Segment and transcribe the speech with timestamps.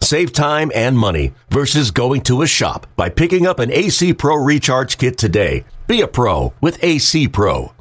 [0.00, 4.36] Save time and money versus going to a shop by picking up an AC Pro
[4.36, 5.64] Recharge Kit today.
[5.86, 7.72] Be a pro with AC Pro.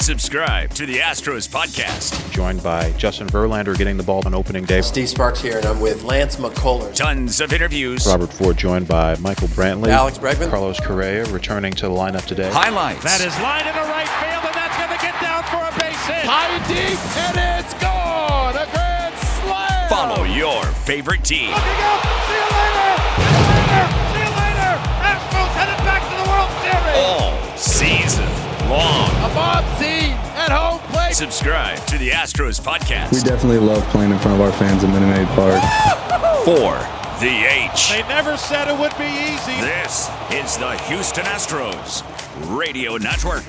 [0.00, 2.32] Subscribe to the Astros podcast.
[2.32, 4.80] Joined by Justin Verlander getting the ball on opening day.
[4.80, 6.94] Steve Sparks here, and I'm with Lance McCullers.
[6.94, 8.06] Tons of interviews.
[8.06, 9.88] Robert Ford joined by Michael Brantley.
[9.88, 10.50] Alex Bregman.
[10.50, 12.50] Carlos Correa returning to the lineup today.
[12.50, 13.02] Highlights.
[13.02, 16.06] That is line into right field, and that's going to get down for a base
[16.06, 16.24] hit.
[16.24, 17.87] High deep, and it's gone.
[19.88, 20.16] A grand slam.
[20.16, 21.50] Follow your favorite team.
[21.50, 22.04] Looking up.
[22.28, 22.90] See you later.
[23.16, 23.84] See you later.
[24.12, 24.70] See you later.
[25.00, 26.96] Astros headed back to the World Series.
[27.00, 28.28] All season
[28.68, 29.08] long.
[29.24, 31.14] A Bob seat at home plate.
[31.14, 33.12] Subscribe to the Astros podcast.
[33.12, 35.62] We definitely love playing in front of our fans at Minute Maid Park.
[36.44, 36.76] For
[37.20, 37.90] the H.
[37.90, 39.60] They never said it would be easy.
[39.60, 42.04] This is the Houston Astros
[42.56, 43.44] Radio Network.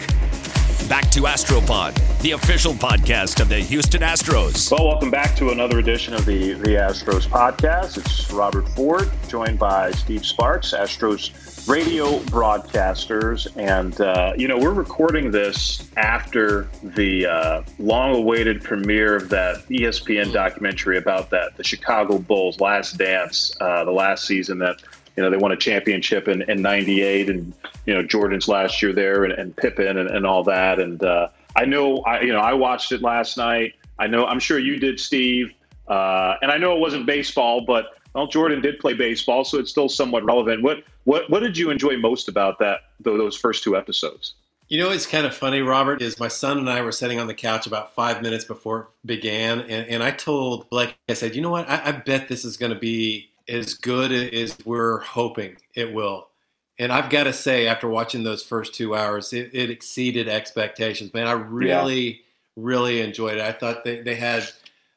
[0.90, 4.72] Back to Astropod, the official podcast of the Houston Astros.
[4.72, 8.00] Well, welcome back to another edition of the the Astros podcast.
[8.00, 14.74] It's Robert Ford, joined by Steve Sparks, Astros radio broadcasters, and uh, you know we're
[14.74, 22.18] recording this after the uh, long-awaited premiere of that ESPN documentary about that the Chicago
[22.18, 24.82] Bulls' last dance, uh, the last season that
[25.20, 27.54] you know they won a championship in, in 98 and
[27.86, 31.28] you know jordan's last year there and, and pippen and, and all that and uh,
[31.58, 34.80] i know i you know i watched it last night i know i'm sure you
[34.80, 35.52] did steve
[35.90, 39.70] uh, and i know it wasn't baseball but well jordan did play baseball so it's
[39.70, 43.76] still somewhat relevant what what what did you enjoy most about that those first two
[43.76, 44.36] episodes
[44.72, 47.26] You know, it's kind of funny, Robert, is my son and I were sitting on
[47.26, 49.62] the couch about five minutes before it began.
[49.62, 51.68] And, and I told, like I said, you know what?
[51.68, 56.28] I, I bet this is going to be as good as we're hoping it will.
[56.78, 61.14] And I've got to say, after watching those first two hours, it, it exceeded expectations.
[61.14, 62.22] Man, I really,
[62.56, 63.42] really enjoyed it.
[63.42, 64.48] I thought they, they had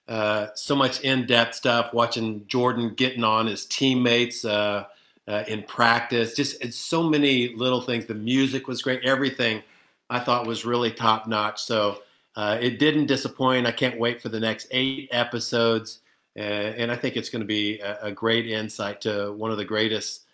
[0.07, 4.45] uh, so much in depth stuff, watching Jordan getting on his teammates.
[4.45, 4.85] Uh,
[5.29, 6.35] uh, in practice.
[6.35, 8.07] Just it's so many little things.
[8.07, 9.05] The music was great.
[9.05, 9.63] Everything
[10.11, 11.63] I thought was really top notch.
[11.63, 12.03] So
[12.37, 13.67] uh, it didn't disappoint.
[13.67, 16.01] I can't wait for the next eight episodes,
[16.37, 19.59] uh, and I think it's going to be a, a, great insight to one of
[19.59, 20.25] the greatest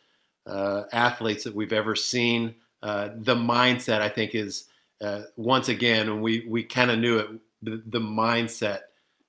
[0.47, 2.55] uh, athletes that we've ever seen.
[2.83, 4.67] Uh, the mindset, I think, is
[5.01, 7.29] uh, once again, and we we kind of knew it.
[7.63, 8.83] The, the mindset,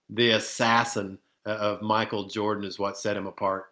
[0.09, 3.69] the assassin of Michael Jordan, is what set him apart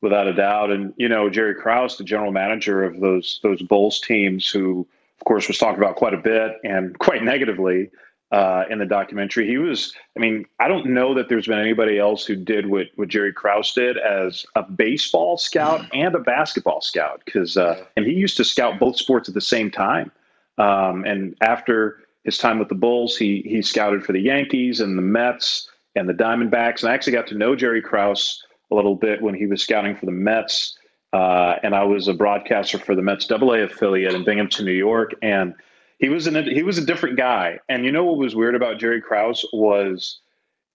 [0.00, 0.70] without a doubt.
[0.70, 4.86] And you know, Jerry Krause, the general manager of those those Bulls teams, who
[5.20, 7.90] of course was talked about quite a bit and quite negatively
[8.32, 9.46] uh, in the documentary.
[9.46, 12.86] He was, I mean, I don't know that there's been anybody else who did what
[12.96, 18.06] what Jerry Krause did as a baseball scout and a basketball scout, because uh, and
[18.06, 20.10] he used to scout both sports at the same time.
[20.58, 24.98] Um, and after his time with the Bulls, he he scouted for the Yankees and
[24.98, 26.82] the Mets and the Diamondbacks.
[26.82, 29.96] And I actually got to know Jerry Krause a little bit when he was scouting
[29.96, 30.76] for the Mets.
[31.12, 35.12] Uh, and I was a broadcaster for the Mets AA affiliate in Binghamton, New York.
[35.22, 35.54] And
[35.98, 37.58] he was an, he was a different guy.
[37.68, 40.20] And you know what was weird about Jerry Krause was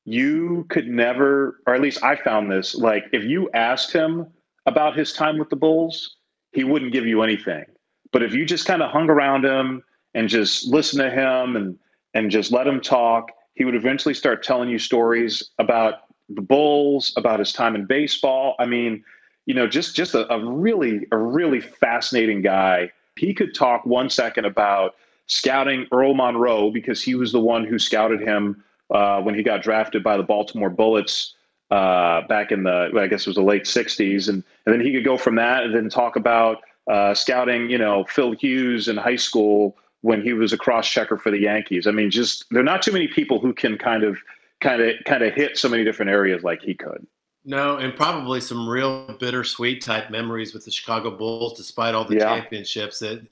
[0.06, 4.28] you could never, or at least I found this, like if you asked him
[4.66, 6.18] about his time with the Bulls,
[6.52, 7.66] he wouldn't give you anything.
[8.12, 9.84] But if you just kind of hung around him
[10.14, 11.78] and just listened to him and
[12.14, 15.96] and just let him talk, he would eventually start telling you stories about
[16.28, 18.56] the Bulls, about his time in baseball.
[18.60, 19.04] I mean,
[19.46, 22.92] you know, just just a, a, really a really fascinating guy.
[23.18, 24.96] He could talk one second about
[25.32, 29.64] scouting Earl Monroe because he was the one who scouted him uh, when he got
[29.64, 31.36] drafted by the Baltimore Bullets
[31.72, 34.92] uh, back in the I guess it was the late '60s, and and then he
[34.92, 38.98] could go from that and then talk about uh, scouting, you know, Phil Hughes in
[38.98, 41.88] high school when he was a cross checker for the Yankees.
[41.88, 44.18] I mean, just there are not too many people who can kind of
[44.60, 47.08] kind of kind of hit so many different areas like he could.
[47.44, 52.16] No, and probably some real bittersweet type memories with the Chicago Bulls, despite all the
[52.16, 52.36] yeah.
[52.36, 53.00] championships.
[53.00, 53.26] That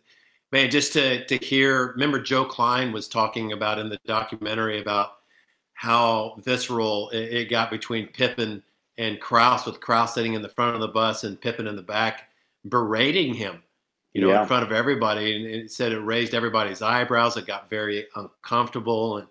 [0.51, 1.91] man, just to to hear.
[1.93, 5.17] Remember, Joe Klein was talking about in the documentary about
[5.73, 8.61] how visceral it, it got between Pippen
[8.97, 11.81] and Krause, with Krause sitting in the front of the bus and Pippen in the
[11.81, 12.29] back,
[12.67, 13.63] berating him.
[14.13, 14.41] You know, yeah.
[14.41, 17.37] in front of everybody, and it said it raised everybody's eyebrows.
[17.37, 19.27] It got very uncomfortable, and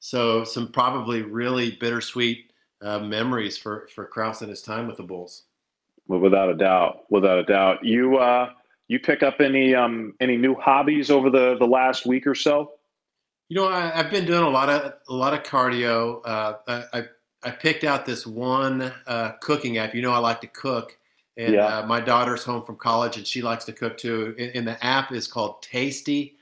[0.00, 5.04] so some probably really bittersweet uh, memories for for Krause and his time with the
[5.04, 5.44] Bulls.
[6.08, 7.84] Well, without a doubt, without a doubt.
[7.84, 8.50] You uh,
[8.90, 12.72] you pick up any um, any new hobbies over the the last week or so?
[13.48, 16.20] You know, I, have been doing a lot of a lot of cardio.
[16.24, 16.54] Uh,
[16.92, 17.04] I
[17.44, 19.94] I picked out this one uh, cooking app.
[19.94, 20.98] You know, I like to cook,
[21.36, 21.78] and yeah.
[21.78, 24.34] uh, my daughter's home from college, and she likes to cook too.
[24.36, 26.36] And, and, the app is called Tasty.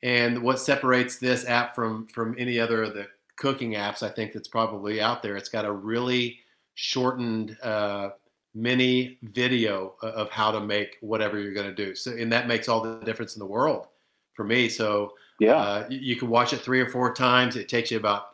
[0.00, 4.34] And what separates this app from from any other of the cooking apps, I think
[4.34, 6.38] that's probably out there, it's got a really
[6.76, 8.10] shortened uh,
[8.58, 11.94] mini video of how to make whatever you're going to do.
[11.94, 13.86] So, and that makes all the difference in the world
[14.34, 14.68] for me.
[14.68, 17.54] So, yeah, uh, you, can watch it three or four times.
[17.54, 18.30] It takes you about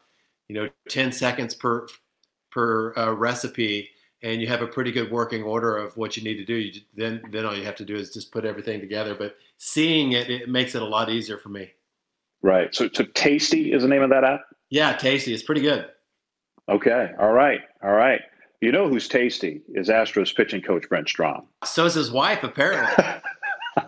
[0.49, 1.87] you know 10 seconds per
[2.50, 3.91] per uh, recipe
[4.23, 6.55] and you have a pretty good working order of what you need to do.
[6.55, 9.15] You, then then all you have to do is just put everything together.
[9.15, 11.70] But seeing it it makes it a lot easier for me.
[12.41, 12.75] Right.
[12.75, 14.41] So, so tasty is the name of that app?
[14.70, 15.91] Yeah tasty it's pretty good.
[16.70, 17.11] Okay.
[17.20, 17.61] All right.
[17.82, 18.23] All right
[18.65, 23.05] you know who's tasty is astros pitching coach brent strom so is his wife apparently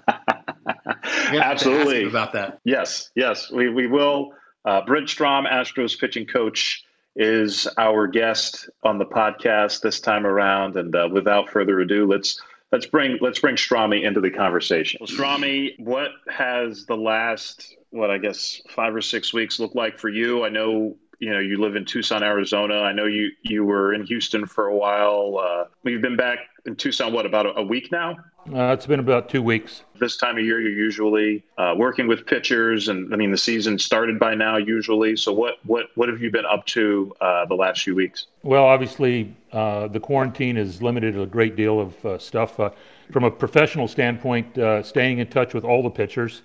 [1.41, 4.33] absolutely about that yes yes we, we will
[4.65, 6.85] uh, brent strom astros pitching coach
[7.17, 10.77] is our guest on the podcast this time around.
[10.77, 12.41] And uh, without further ado, let's
[12.73, 14.99] let's bring let's bring Strami into the conversation.
[15.01, 19.99] Well, Strami, what has the last what I guess five or six weeks look like
[19.99, 20.45] for you?
[20.45, 22.81] I know you know you live in Tucson, Arizona.
[22.81, 25.39] I know you you were in Houston for a while.
[25.39, 28.17] Uh, you've been back in Tucson what about a, a week now?
[28.55, 29.83] Uh, it's been about two weeks.
[29.99, 33.79] This time of year, you're usually uh, working with pitchers, and I mean the season
[33.79, 35.17] started by now usually.
[35.17, 38.27] So what what what have you been up to uh, the last few weeks?
[38.43, 42.61] Well, obviously uh, the quarantine has limited a great deal of uh, stuff.
[42.61, 42.71] Uh,
[43.13, 46.43] from a professional standpoint, staying in touch with all the pitchers.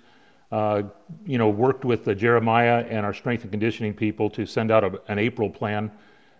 [0.52, 5.00] You know, worked with Jeremiah and our strength and conditioning people to send out a,
[5.08, 5.90] an April plan.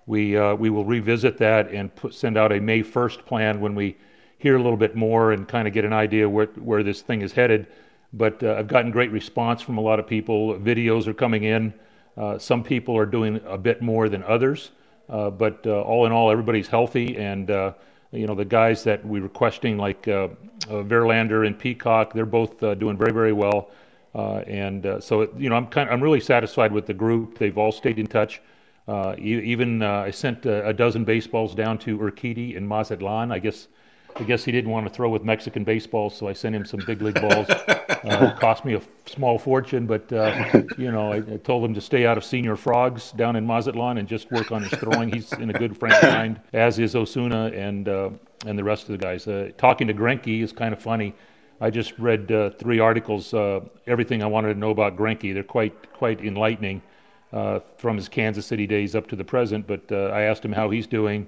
[0.07, 3.97] We we will revisit that and put, send out a May 1st plan when we
[4.43, 7.23] hear a little bit more and kind of get an idea where, where this thing
[7.23, 7.69] is headed.
[8.13, 10.55] But uh, I've gotten great response from a lot of people.
[10.59, 11.73] Videos are coming in.
[12.17, 14.73] Uh, some people are doing a bit more than others.
[15.09, 17.17] Uh, but uh, all in all, everybody's healthy.
[17.17, 17.75] And, uh,
[18.11, 20.29] you know, the guys that we were questioning, like uh,
[20.67, 23.71] Verlander and Peacock, they're both doing very, very well.
[24.15, 27.39] And so, it, you know, I'm, kind of, I'm really satisfied with the group.
[27.39, 28.41] They've all stayed in touch.
[28.89, 33.33] even I sent a dozen baseballs down to Urquidy in Mazatlan.
[33.33, 33.69] I guess
[34.17, 36.81] I guess he didn't want to throw with Mexican baseball, so I sent him some
[36.87, 37.49] big league balls.
[38.05, 41.81] uh, cost me a small fortune, but uh, you know, I, I, told him to
[41.81, 45.11] stay out of Señor Frogs down in Mazatlan and just work on his throwing.
[45.11, 48.11] He's in a good frame of mind, as is Osuna and uh,
[48.47, 49.27] and the rest of the guys.
[49.27, 51.15] Uh, talking to Greinke is kind of funny.
[51.63, 55.33] I just read uh, three articles, uh, everything I wanted to know about Greinke.
[55.33, 56.83] They're quite quite enlightening
[57.31, 59.67] from his Kansas City days up to the present.
[59.67, 61.27] But I asked him how he's doing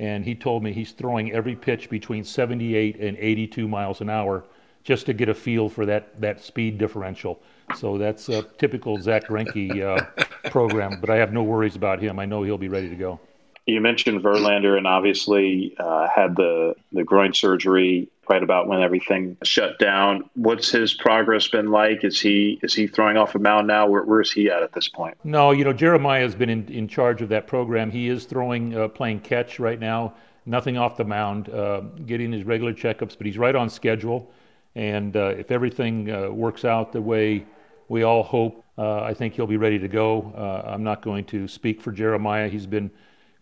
[0.00, 4.44] and he told me he's throwing every pitch between 78 and 82 miles an hour
[4.82, 7.38] just to get a feel for that, that speed differential.
[7.76, 12.18] So that's a typical Zach Greinke uh, program, but I have no worries about him.
[12.18, 13.20] I know he'll be ready to go.
[13.66, 19.36] You mentioned Verlander, and obviously uh, had the the groin surgery right about when everything
[19.42, 20.30] shut down.
[20.34, 22.04] What's his progress been like?
[22.04, 23.88] Is he is he throwing off a mound now?
[23.88, 25.16] Where, where is he at at this point?
[25.24, 27.90] No, you know Jeremiah has been in, in charge of that program.
[27.90, 30.14] He is throwing uh, playing catch right now.
[30.46, 34.30] Nothing off the mound, uh, getting his regular checkups, but he's right on schedule.
[34.74, 37.44] And uh, if everything uh, works out the way
[37.88, 40.32] we all hope, uh, I think he'll be ready to go.
[40.36, 42.48] Uh, I'm not going to speak for Jeremiah.
[42.48, 42.90] He's been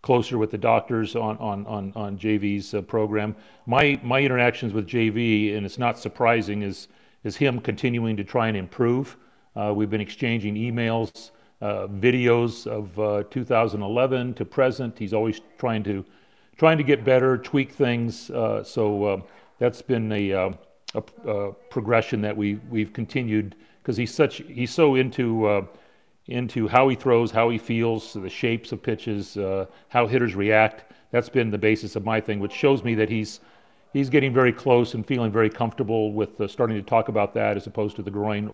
[0.03, 3.35] closer with the doctors on on on, on JV's uh, program.
[3.67, 6.89] My my interactions with JV, and it's not surprising, is
[7.25, 9.17] is him continuing to try and improve.
[9.57, 14.99] Uh, we've been exchanging emails, uh, videos of uh, 2011 to present.
[14.99, 16.05] He's always trying to
[16.57, 18.31] trying to get better, tweak things.
[18.31, 19.21] Uh, so uh,
[19.59, 20.55] that's been a, a,
[21.27, 25.67] a, progression that we we've continued because he's such he's so into
[26.29, 30.93] into how he throws, how he feels, the shapes of pitches, uh, how hitters react.
[31.11, 33.41] That's been the basis of my thing, which shows me that he's
[33.93, 37.57] he's getting very close and feeling very comfortable with uh, starting to talk about that
[37.57, 38.53] as opposed to the groin.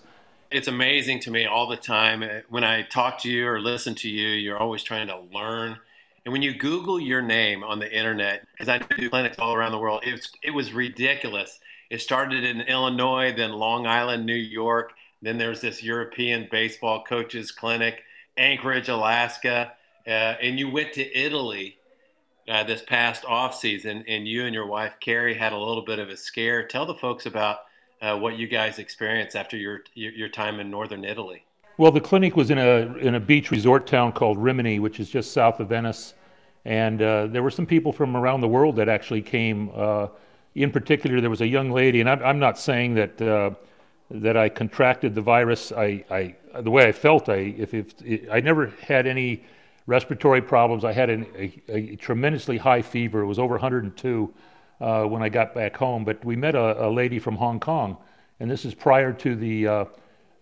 [0.51, 3.95] It's amazing to me all the time uh, when I talk to you or listen
[3.97, 4.29] to you.
[4.29, 5.77] You're always trying to learn.
[6.25, 9.73] And when you Google your name on the internet, because I do clinics all around
[9.73, 11.59] the world, it was, it was ridiculous.
[11.91, 14.93] It started in Illinois, then Long Island, New York,
[15.25, 18.03] then there's this European baseball coaches clinic,
[18.37, 19.73] Anchorage, Alaska,
[20.07, 21.77] uh, and you went to Italy
[22.49, 25.99] uh, this past off season, and you and your wife Carrie had a little bit
[25.99, 26.67] of a scare.
[26.67, 27.61] Tell the folks about
[28.03, 31.45] uh, what you guys experienced after your, your, your time in northern Italy.
[31.79, 35.09] Well, the clinic was in a in a beach resort town called Rimini, which is
[35.09, 36.15] just south of Venice,
[36.65, 40.07] and uh, there were some people from around the world that actually came uh,
[40.55, 43.51] in particular, there was a young lady, and I'm, I'm not saying that uh,
[44.15, 45.73] that I contracted the virus.
[45.73, 47.95] I, I the way I felt, I if, if
[48.31, 49.45] I never had any
[49.87, 50.85] respiratory problems.
[50.85, 53.21] I had an, a, a, tremendously high fever.
[53.21, 54.35] It was over 102
[54.81, 56.05] uh, when I got back home.
[56.05, 57.97] But we met a, a, lady from Hong Kong,
[58.41, 59.85] and this is prior to the, uh,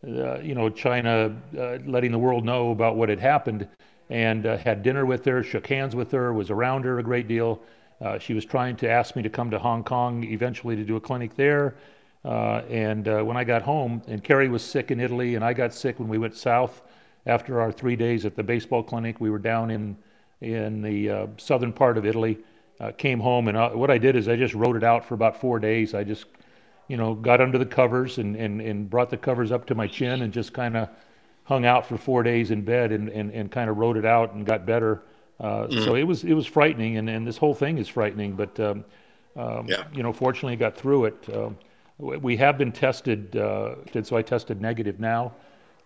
[0.06, 3.68] uh, you know, China uh, letting the world know about what had happened.
[4.10, 7.28] And uh, had dinner with her, shook hands with her, was around her a great
[7.28, 7.62] deal.
[8.00, 10.96] Uh, she was trying to ask me to come to Hong Kong eventually to do
[10.96, 11.76] a clinic there.
[12.24, 15.98] And when I got home, and Carrie was sick in Italy, and I got sick
[15.98, 16.82] when we went south
[17.26, 19.96] after our three days at the baseball clinic, we were down in
[20.40, 22.38] in the uh, southern part of Italy.
[22.80, 25.14] Uh, came home and uh, what I did is I just wrote it out for
[25.14, 25.94] about four days.
[25.94, 26.24] I just,
[26.88, 29.86] you know, got under the covers and and, and brought the covers up to my
[29.86, 30.88] chin and just kind of
[31.44, 34.32] hung out for four days in bed and, and, and kind of wrote it out
[34.34, 35.02] and got better.
[35.38, 35.84] Uh, mm.
[35.84, 38.32] So it was it was frightening and, and this whole thing is frightening.
[38.32, 38.84] But um,
[39.36, 39.84] um, yeah.
[39.94, 41.28] you know, fortunately, I got through it.
[41.32, 41.56] Um,
[42.02, 45.32] we have been tested, uh, so I tested negative now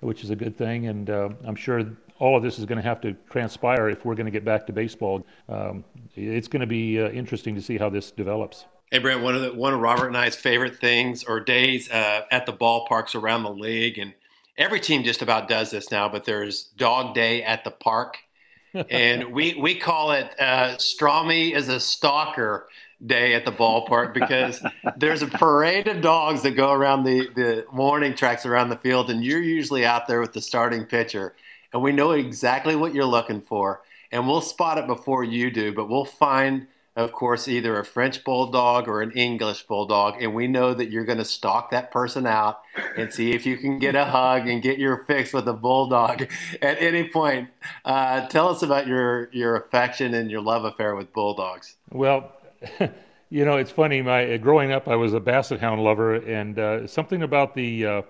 [0.01, 0.87] which is a good thing.
[0.87, 1.85] And uh, I'm sure
[2.19, 4.67] all of this is going to have to transpire if we're going to get back
[4.67, 5.27] to baseball.
[5.49, 8.65] Um, it's going to be uh, interesting to see how this develops.
[8.91, 12.23] Hey Brent, one of the, one of Robert and I's favorite things or days uh,
[12.31, 14.15] at the ballparks around the league, and
[14.57, 16.09] every team just about does this now.
[16.09, 18.19] But there's Dog Day at the park,
[18.75, 22.69] and we we call it uh, is a stalker
[23.05, 24.65] day at the ballpark because
[24.97, 29.11] there's a parade of dogs that go around the, the warning tracks around the field,
[29.11, 31.35] and you're usually out there with the starting pitcher.
[31.73, 35.75] And we know exactly what you're looking for, and we'll spot it before you do,
[35.75, 40.47] but we'll find, of course, either a French bulldog or an English bulldog, and we
[40.47, 42.61] know that you're going to stalk that person out
[42.97, 46.23] and see if you can get a hug and get your fix with a bulldog
[46.63, 47.51] at any point.
[47.85, 51.77] Uh, tell us about your your affection and your love affair with bulldogs.
[51.91, 52.33] Well,
[53.31, 54.03] you know, it's funny.
[54.03, 58.03] My growing up, I was a basset hound lover, and uh, something about the uh,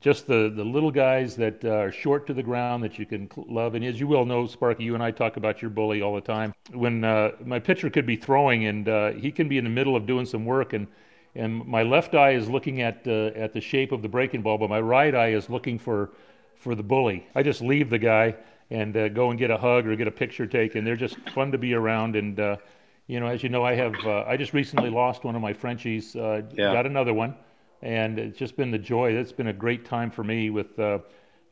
[0.00, 3.30] just the the little guys that uh, are short to the ground that you can
[3.36, 3.74] love.
[3.74, 6.20] And as you well know, Sparky, you and I talk about your bully all the
[6.20, 6.54] time.
[6.72, 9.96] When uh, my pitcher could be throwing, and uh, he can be in the middle
[9.96, 10.86] of doing some work, and
[11.34, 14.58] and my left eye is looking at uh, at the shape of the breaking ball,
[14.58, 16.10] but my right eye is looking for
[16.56, 17.26] for the bully.
[17.34, 18.36] I just leave the guy
[18.70, 20.84] and go and get a hug or get a picture taken.
[20.84, 22.38] They're just fun to be around and
[23.10, 25.52] you know, as you know, I have uh, I just recently lost one of my
[25.52, 26.14] Frenchies.
[26.14, 26.72] Uh, yeah.
[26.72, 27.34] Got another one,
[27.82, 29.12] and it's just been the joy.
[29.12, 30.50] It's been a great time for me.
[30.50, 30.98] With uh,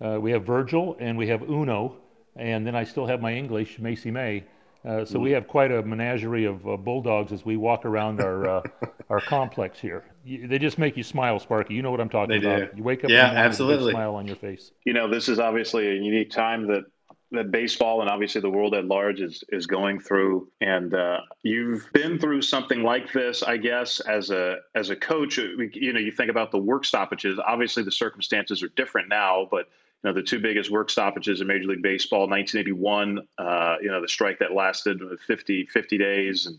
[0.00, 1.96] uh we have Virgil and we have Uno,
[2.36, 4.44] and then I still have my English Macy May.
[4.88, 8.62] Uh, so we have quite a menagerie of uh, bulldogs as we walk around our
[9.10, 10.04] our complex here.
[10.24, 11.74] You, they just make you smile, Sparky.
[11.74, 12.70] You know what I'm talking they about.
[12.70, 12.76] Do.
[12.76, 14.70] You wake up, yeah, absolutely, with a smile on your face.
[14.84, 16.84] You know, this is obviously a unique time that
[17.30, 20.48] that baseball and obviously the world at large is is going through.
[20.60, 25.38] And uh, you've been through something like this i guess as a as a coach.
[25.38, 27.38] You know you think about the work stoppages.
[27.46, 29.68] Obviously the circumstances are different now but
[30.02, 34.00] you know the two biggest work stoppages in major league baseball 1981 uh, you know
[34.00, 36.56] the strike that lasted 50 50 days and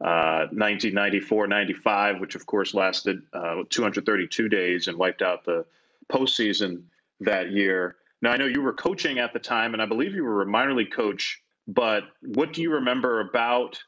[0.00, 5.64] uh, 1994 95 which of course lasted uh, 232 days and wiped out the
[6.12, 6.82] postseason
[7.20, 10.24] that year now, I know you were coaching at the time, and I believe you
[10.24, 13.78] were a minor league coach, but what do you remember about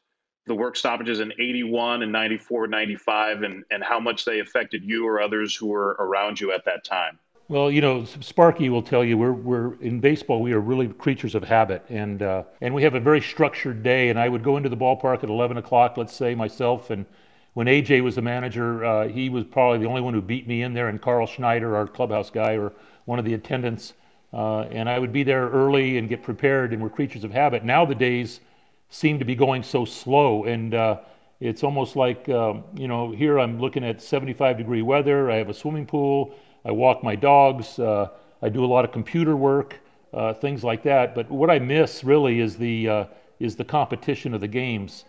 [0.45, 5.05] the work stoppages in 81 and 94, 95, and, and how much they affected you
[5.07, 7.19] or others who were around you at that time?
[7.49, 10.41] Well, you know, Sparky will tell you we're, we're in baseball.
[10.41, 14.09] We are really creatures of habit, and uh, and we have a very structured day.
[14.09, 17.05] And I would go into the ballpark at 11 o'clock, let's say myself, and
[17.53, 20.61] when AJ was the manager, uh, he was probably the only one who beat me
[20.61, 22.73] in there, and Carl Schneider, our clubhouse guy, or
[23.05, 23.93] one of the attendants.
[24.33, 27.63] Uh, and I would be there early and get prepared, and we're creatures of habit.
[27.63, 28.41] Now the days
[28.89, 30.99] seem to be going so slow, and uh,
[31.39, 35.49] it's almost like, um, you know, here I'm looking at 75 degree weather, I have
[35.49, 38.09] a swimming pool, I walk my dogs, uh,
[38.41, 39.79] I do a lot of computer work,
[40.13, 41.15] uh, things like that.
[41.15, 43.05] But what I miss really is the, uh,
[43.39, 45.05] is the competition of the games.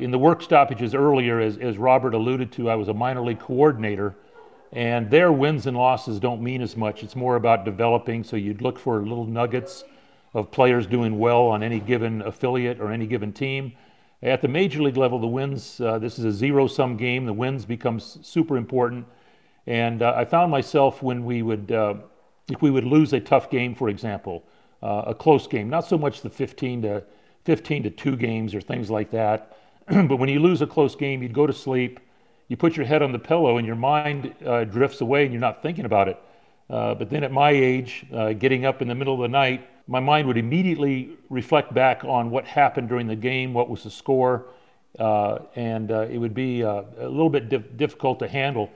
[0.00, 3.38] In the work stoppages earlier, as, as Robert alluded to, I was a minor league
[3.38, 4.16] coordinator.
[4.72, 7.02] And their wins and losses don't mean as much.
[7.02, 8.22] It's more about developing.
[8.22, 9.84] So you'd look for little nuggets
[10.32, 13.72] of players doing well on any given affiliate or any given team.
[14.22, 17.26] At the major league level, the wins, uh, this is a zero sum game.
[17.26, 19.06] The wins become super important.
[19.66, 21.94] And uh, I found myself when we would, uh,
[22.48, 24.44] if we would lose a tough game, for example,
[24.82, 27.04] uh, a close game, not so much the 15 to
[27.44, 29.56] 15 to 2 games or things like that,
[29.88, 31.98] but when you lose a close game, you'd go to sleep
[32.50, 35.40] you put your head on the pillow and your mind uh, drifts away and you're
[35.40, 36.20] not thinking about it.
[36.68, 39.68] Uh, but then at my age, uh, getting up in the middle of the night,
[39.86, 43.90] my mind would immediately reflect back on what happened during the game, what was the
[43.90, 44.46] score,
[44.98, 48.68] uh, and uh, it would be uh, a little bit dif- difficult to handle.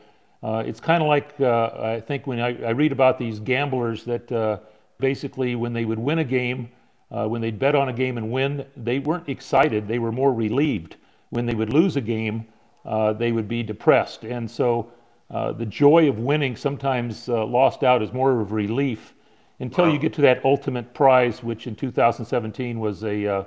[0.45, 4.61] It's kind of like I think when I, I, read about these gamblers that
[5.01, 6.69] basically when they would win a game,
[7.09, 10.97] when they'd bet on a game and win, they weren't excited, they were more relieved.
[11.31, 12.47] When they would lose a game,
[12.85, 14.25] they would be depressed.
[14.25, 14.93] And so
[15.31, 19.15] the joy of winning sometimes lost out is more of a relief
[19.61, 19.93] until wow.
[19.93, 23.47] you get to that ultimate prize, which in 2017 was a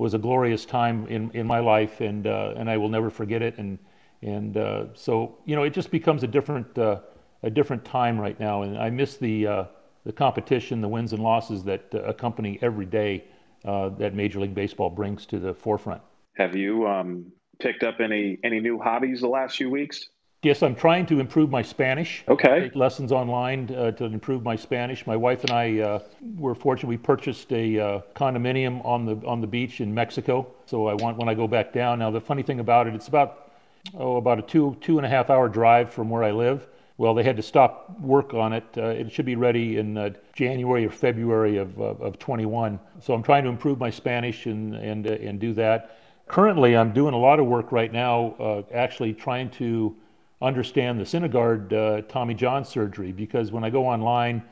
[0.00, 3.42] was a glorious time in, in my life, and uh, and I will never forget
[3.42, 3.58] it.
[3.58, 3.78] And
[4.22, 7.00] and uh, so you know, it just becomes a different uh,
[7.42, 9.64] a different time right now, and I miss the uh,
[10.04, 13.24] the competition, the wins and losses that uh, accompany every day
[13.64, 16.00] uh, that Major League Baseball brings to the forefront.
[16.36, 17.30] Have you um,
[17.60, 20.08] picked up any any new hobbies the last few weeks?
[20.42, 22.24] Yes, I'm trying to improve my Spanish.
[22.26, 22.60] Okay.
[22.60, 25.06] Take lessons online uh, to improve my Spanish.
[25.06, 25.98] My wife and I uh,
[26.38, 26.88] were fortunate.
[26.88, 30.46] We purchased a uh, condominium on the on the beach in Mexico.
[30.64, 31.98] So I want when I go back down.
[31.98, 33.52] Now the funny thing about it, it's about
[33.94, 36.66] oh about a two two and a half hour drive from where I live.
[36.96, 38.64] Well, they had to stop work on it.
[38.76, 42.78] Uh, it should be ready in uh, January or February of, of, of 21.
[43.00, 45.98] So I'm trying to improve my Spanish and and uh, and do that.
[46.30, 49.96] Currently, I'm doing a lot of work right now, actually trying to
[50.40, 54.44] understand the Syndergaard uh, Tommy John surgery because when I go online,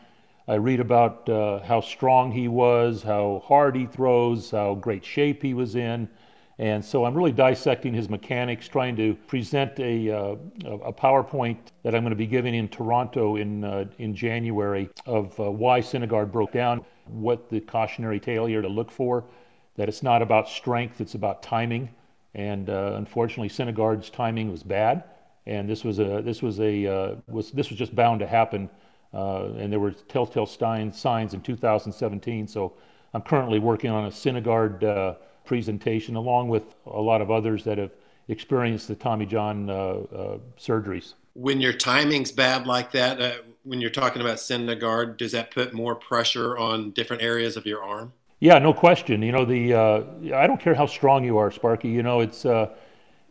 [0.49, 5.41] I read about uh, how strong he was, how hard he throws, how great shape
[5.41, 6.09] he was in.
[6.59, 10.37] And so I'm really dissecting his mechanics, trying to present a, uh,
[10.83, 15.39] a PowerPoint that I'm going to be giving in Toronto in, uh, in January of
[15.39, 19.23] uh, why Syndergaard broke down, what the cautionary tale here to look for,
[19.79, 21.89] that it's not about strength, it's about timing.
[22.35, 25.05] And uh, unfortunately, Syndergaard's timing was bad
[25.49, 28.69] and this was a this was a uh, was this was just bound to happen,
[29.15, 32.47] uh, and there were telltale signs in 2017.
[32.47, 32.75] So
[33.15, 35.15] I'm currently working on a Syndergaard uh,
[35.47, 37.93] presentation along with a lot of others that have
[38.29, 41.15] experienced the Tommy John uh, uh, surgeries.
[41.33, 45.95] When your timing's bad like that, when you're talking about Syndergaard, does that put more
[45.95, 48.13] pressure on different areas of your arm?
[48.41, 49.23] Yeah, no question.
[49.23, 49.75] You know, the
[50.35, 51.89] I don't care how strong you are, Sparky.
[51.89, 52.47] You know, it's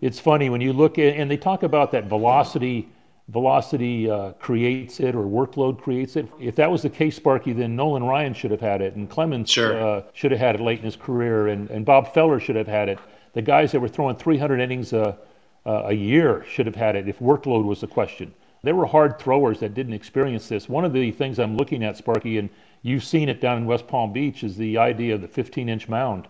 [0.01, 2.89] it's funny when you look at, and they talk about that velocity
[3.29, 6.27] velocity uh, creates it or workload creates it.
[6.39, 9.49] If that was the case, Sparky, then Nolan Ryan should have had it, and Clemens
[9.49, 9.81] sure.
[9.81, 12.67] uh, should have had it late in his career, and, and Bob Feller should have
[12.67, 12.99] had it.
[13.33, 15.17] The guys that were throwing 300 innings a,
[15.65, 18.33] a year should have had it if workload was the question.
[18.63, 20.67] There were hard throwers that didn't experience this.
[20.67, 22.49] One of the things I'm looking at, Sparky, and
[22.81, 25.87] you've seen it down in West Palm Beach, is the idea of the 15 inch
[25.87, 26.27] mound.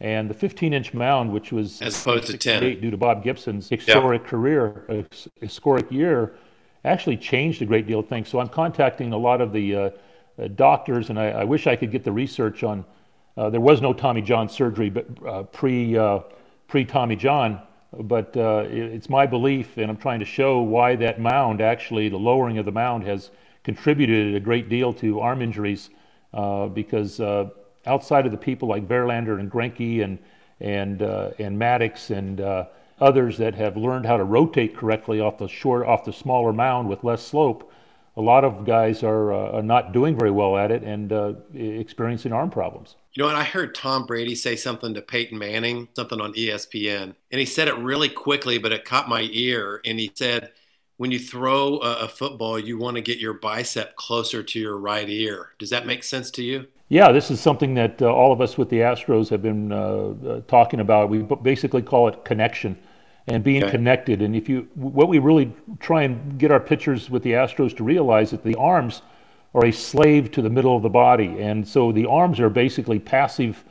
[0.00, 3.68] And the 15 inch mound, which was as opposed to 10 due to Bob Gibson's
[3.68, 5.06] historic career,
[5.40, 6.34] historic year,
[6.84, 8.28] actually changed a great deal of things.
[8.28, 9.90] So I'm contacting a lot of the uh,
[10.38, 12.84] uh, doctors, and I, I, wish I could get the research on.
[13.36, 16.20] Uh, there was no Tommy John surgery, but uh, pre uh,
[16.66, 17.60] pre Tommy John.
[17.92, 22.08] But uh, it, it's my belief, and I'm trying to show why that mound actually,
[22.08, 23.30] the lowering of the mound, has
[23.64, 25.90] contributed a great deal to arm injuries
[26.74, 27.20] because
[27.86, 30.18] outside of the people like Verlander and Greinke and
[30.60, 32.66] and uh, and Maddux and uh,
[33.00, 36.88] others that have learned how to rotate correctly off the short, off the smaller mound
[36.88, 37.72] with less slope,
[38.16, 41.32] a lot of guys are, uh, are not doing very well at it and uh,
[41.54, 42.96] experiencing arm problems.
[43.14, 47.14] You know, and I heard Tom Brady say something to Peyton Manning, something on ESPN,
[47.30, 49.80] and he said it really quickly, but it caught my ear.
[49.84, 50.52] And he said,
[51.00, 54.76] when you throw a, a football, you want to get your bicep closer to your
[54.76, 55.52] right ear.
[55.58, 56.66] Does that make sense to you?
[56.90, 59.76] Yeah, this is something that uh, all of us with the Astros have been uh,
[59.78, 61.08] uh, talking about.
[61.08, 62.78] We basically call it connection
[63.26, 63.70] and being okay.
[63.70, 64.20] connected.
[64.20, 67.82] And if you, what we really try and get our pitchers with the Astros to
[67.82, 69.00] realize is that the arms
[69.54, 72.98] are a slave to the middle of the body, and so the arms are basically
[72.98, 73.64] passive,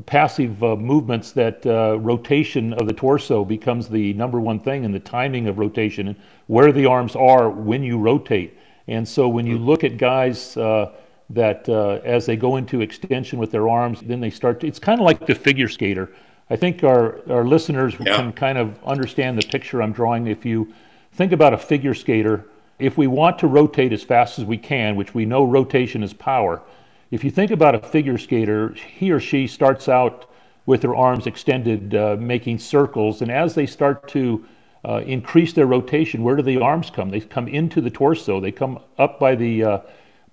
[0.00, 1.32] passive uh, movements.
[1.32, 5.58] That uh, rotation of the torso becomes the number one thing, and the timing of
[5.58, 8.58] rotation and where the arms are when you rotate.
[8.88, 10.56] And so when you look at guys.
[10.56, 10.92] Uh,
[11.30, 14.60] that uh, as they go into extension with their arms, then they start.
[14.60, 16.12] To, it's kind of like the figure skater.
[16.48, 18.16] I think our, our listeners yeah.
[18.16, 20.28] can kind of understand the picture I'm drawing.
[20.28, 20.72] If you
[21.12, 22.46] think about a figure skater,
[22.78, 26.12] if we want to rotate as fast as we can, which we know rotation is
[26.12, 26.62] power,
[27.10, 30.30] if you think about a figure skater, he or she starts out
[30.66, 34.44] with their arms extended, uh, making circles, and as they start to
[34.84, 37.10] uh, increase their rotation, where do the arms come?
[37.10, 38.40] They come into the torso.
[38.40, 39.78] They come up by the uh,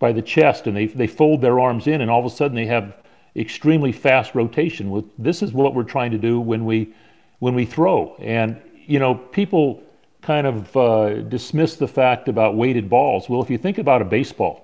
[0.03, 2.55] by the chest and they, they fold their arms in and all of a sudden
[2.55, 3.01] they have
[3.37, 5.09] extremely fast rotation.
[5.17, 6.93] This is what we're trying to do when we
[7.39, 8.15] when we throw.
[8.19, 9.81] And you know, people
[10.21, 13.29] kind of uh, dismiss the fact about weighted balls.
[13.29, 14.62] Well, if you think about a baseball,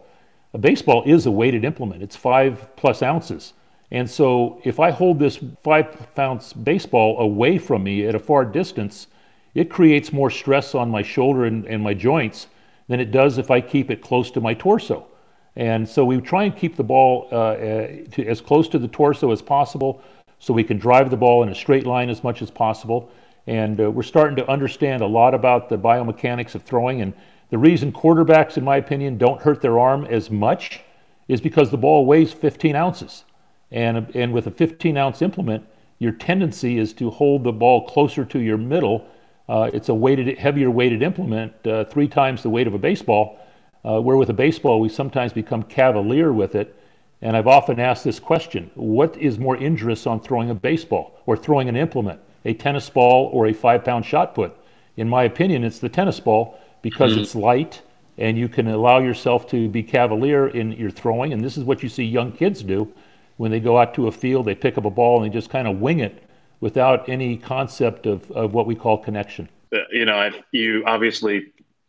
[0.54, 2.02] a baseball is a weighted implement.
[2.02, 3.54] It's five plus ounces,
[3.92, 8.46] And so if I hold this five pounds baseball away from me at a far
[8.46, 9.08] distance,
[9.56, 12.48] it creates more stress on my shoulder and, and my joints
[12.88, 15.08] than it does if I keep it close to my torso.
[15.56, 18.88] And so we try and keep the ball uh, uh, to, as close to the
[18.88, 20.02] torso as possible
[20.40, 23.12] so we can drive the ball in a straight line as much as possible.
[23.48, 27.02] And uh, we're starting to understand a lot about the biomechanics of throwing.
[27.02, 27.14] And
[27.50, 30.82] the reason quarterbacks, in my opinion, don't hurt their arm as much
[31.28, 33.24] is because the ball weighs 15 ounces.
[33.72, 35.66] And, and with a 15 ounce implement,
[36.00, 39.08] your tendency is to hold the ball closer to your middle.
[39.48, 43.40] Uh, it's a weighted, heavier weighted implement, uh, three times the weight of a baseball.
[43.84, 46.76] Uh, where with a baseball, we sometimes become cavalier with it.
[47.22, 51.36] And I've often asked this question what is more injurious on throwing a baseball or
[51.36, 54.56] throwing an implement, a tennis ball or a five pound shot put?
[54.98, 57.22] In my opinion, it's the tennis ball because mm-hmm.
[57.22, 57.82] it's light
[58.18, 61.34] and you can allow yourself to be cavalier in your throwing.
[61.34, 62.94] And this is what you see young kids do
[63.40, 65.50] when they go out to a field, they pick up a ball and they just
[65.50, 66.22] kind of wing it
[66.60, 69.48] without any concept of, of what we call connection.
[69.74, 71.48] Uh, you know, you obviously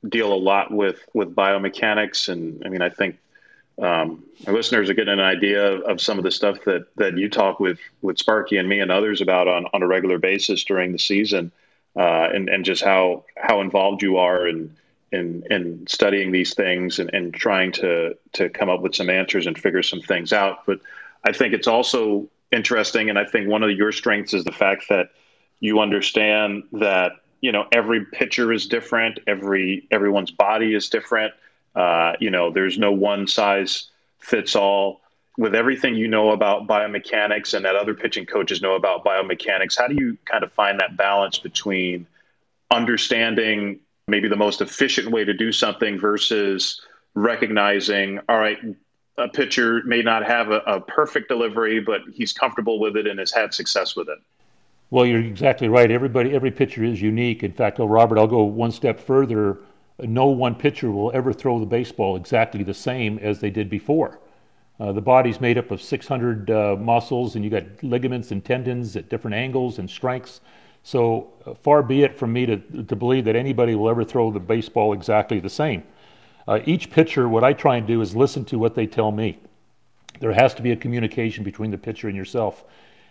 [0.09, 3.19] deal a lot with with biomechanics, and I mean, I think
[3.83, 7.19] um, our listeners are getting an idea of, of, some of the stuff that that
[7.19, 10.63] you talk with with Sparky and me and others about on, on a regular basis
[10.63, 11.51] during the season,
[11.97, 14.77] uh, and and just how how involved you are in
[15.13, 19.47] in in studying these things and, and trying to to come up with some answers
[19.47, 20.65] and figure some things out.
[20.67, 20.81] But
[21.25, 24.89] I think it's also interesting, and I think one of your strengths is the fact
[24.89, 25.11] that
[25.61, 31.35] you understand that you know every pitcher is different, every everyone's body is different.
[31.75, 35.01] Uh, you know, there's no one size fits all.
[35.39, 39.87] With everything you know about biomechanics and that other pitching coaches know about biomechanics, how
[39.87, 42.07] do you kind of find that balance between
[42.71, 46.81] understanding maybe the most efficient way to do something versus
[47.15, 48.59] recognizing, all right,
[49.19, 53.19] a pitcher may not have a, a, perfect delivery, but he's comfortable with it and
[53.19, 54.19] has had success with it.
[54.91, 55.91] Well, you're exactly right.
[55.91, 57.43] Everybody, every pitcher is unique.
[57.43, 59.59] In fact, oh, Robert, I'll go one step further.
[59.99, 64.21] No one pitcher will ever throw the baseball exactly the same as they did before.
[64.81, 68.97] Uh, the body's made up of 600 uh, muscles, and you got ligaments and tendons
[68.97, 70.41] at different angles and strengths.
[70.83, 74.31] So uh, far be it from me to, to believe that anybody will ever throw
[74.31, 75.83] the baseball exactly the same.
[76.49, 79.39] Uh, each pitcher, what I try and do is listen to what they tell me.
[80.21, 82.65] There has to be a communication between the pitcher and yourself.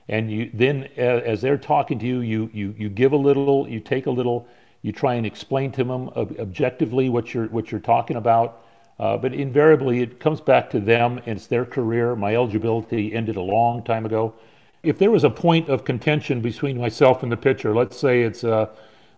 [0.07, 3.79] And you then, as they're talking to you, you, you, you give a little, you
[3.79, 4.47] take a little,
[4.81, 8.63] you try and explain to them objectively what you're, what you're talking about.
[8.99, 12.15] Uh, but invariably, it comes back to them and it's their career.
[12.15, 14.33] My eligibility ended a long time ago.
[14.81, 18.43] If there was a point of contention between myself and the pitcher, let's say it's
[18.43, 18.69] a,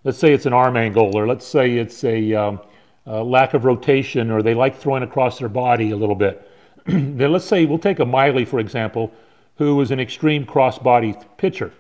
[0.04, 2.62] let's say it's an arm angle, or let's say it's a um,
[3.06, 6.50] uh, lack of rotation, or they like throwing across their body a little bit.
[6.86, 9.12] then let's say we'll take a Miley, for example,
[9.58, 11.72] who is an extreme cross body pitcher.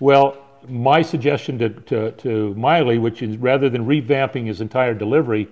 [0.00, 0.36] Well,
[0.68, 5.48] my suggestion to, to, to, Miley, which is rather than revamping his entire delivery,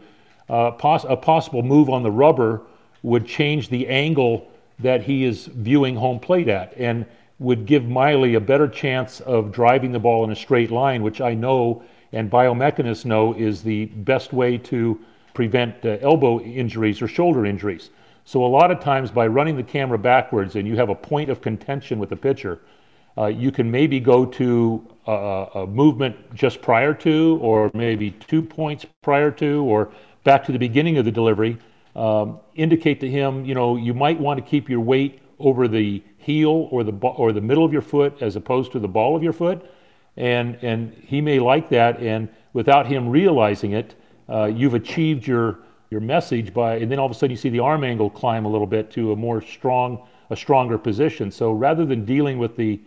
[0.51, 2.61] uh, pos- a possible move on the rubber
[3.03, 7.07] would change the angle that he is viewing home plate at and
[7.39, 11.21] would give Miley a better chance of driving the ball in a straight line, which
[11.21, 14.99] I know and biomechanists know is the best way to
[15.35, 17.91] prevent uh, elbow injuries or shoulder injuries.
[18.25, 21.31] So a lot of times by running the camera backwards and you have a point
[21.31, 22.61] of contention with the pitcher,
[23.17, 28.43] uh, you can maybe go to a, a, movement just prior to, or maybe two
[28.43, 29.91] points prior to, or
[30.25, 31.59] back to the beginning of the delivery.
[31.97, 36.03] Um, indicate to him, you know, you might want to keep your weight over the
[36.29, 39.23] heel or the or the middle of your foot as opposed to the ball of
[39.23, 39.59] your foot,
[40.17, 43.95] and and he may like that, and without him realizing it,
[44.29, 45.59] uh, you've achieved your
[45.91, 48.45] your message by, and then all of a sudden you see the arm angle climb
[48.45, 51.31] a little bit to a more strong, a stronger position.
[51.31, 52.79] So rather than dealing with the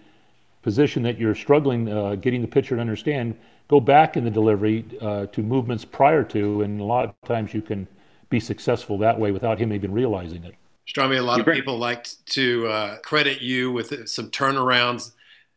[0.61, 3.35] position that you're struggling uh, getting the pitcher to understand,
[3.67, 7.55] go back in the delivery uh, to movements prior to, and a lot of times
[7.55, 7.87] you can
[8.29, 10.53] be successful that way without him even realizing it.
[10.91, 15.11] Strami, a lot of people like to uh, credit you with some turnarounds,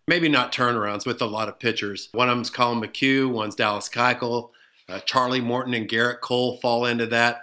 [0.06, 2.08] maybe not turnarounds, with a lot of pitchers.
[2.12, 4.50] One of them's Collin McHugh, one's Dallas Keuchel.
[4.88, 7.42] Uh, Charlie Morton and Gerrit Cole fall into that.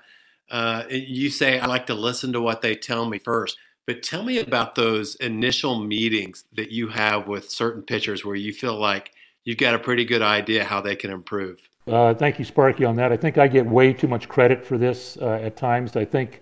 [0.50, 3.58] Uh, you say, I like to listen to what they tell me first.
[3.88, 8.54] But tell me about those initial meetings that you have with certain pitchers where you
[8.54, 9.12] feel like
[9.44, 11.68] you've got a pretty good idea how they can improve.
[11.88, 13.12] Uh, thank you, Sparky, on that.
[13.12, 15.96] I think I get way too much credit for this uh, at times.
[15.96, 16.42] I think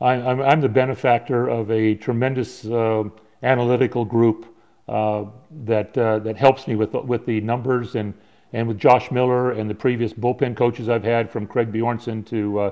[0.00, 3.04] I'm, I'm, the benefactor of a tremendous uh,
[3.42, 4.54] analytical group
[4.88, 5.24] uh,
[5.64, 8.14] that that helps me with with the numbers and
[8.52, 12.58] and with Josh Miller and the previous bullpen coaches I've had, from Craig Bjornson to
[12.60, 12.70] uh,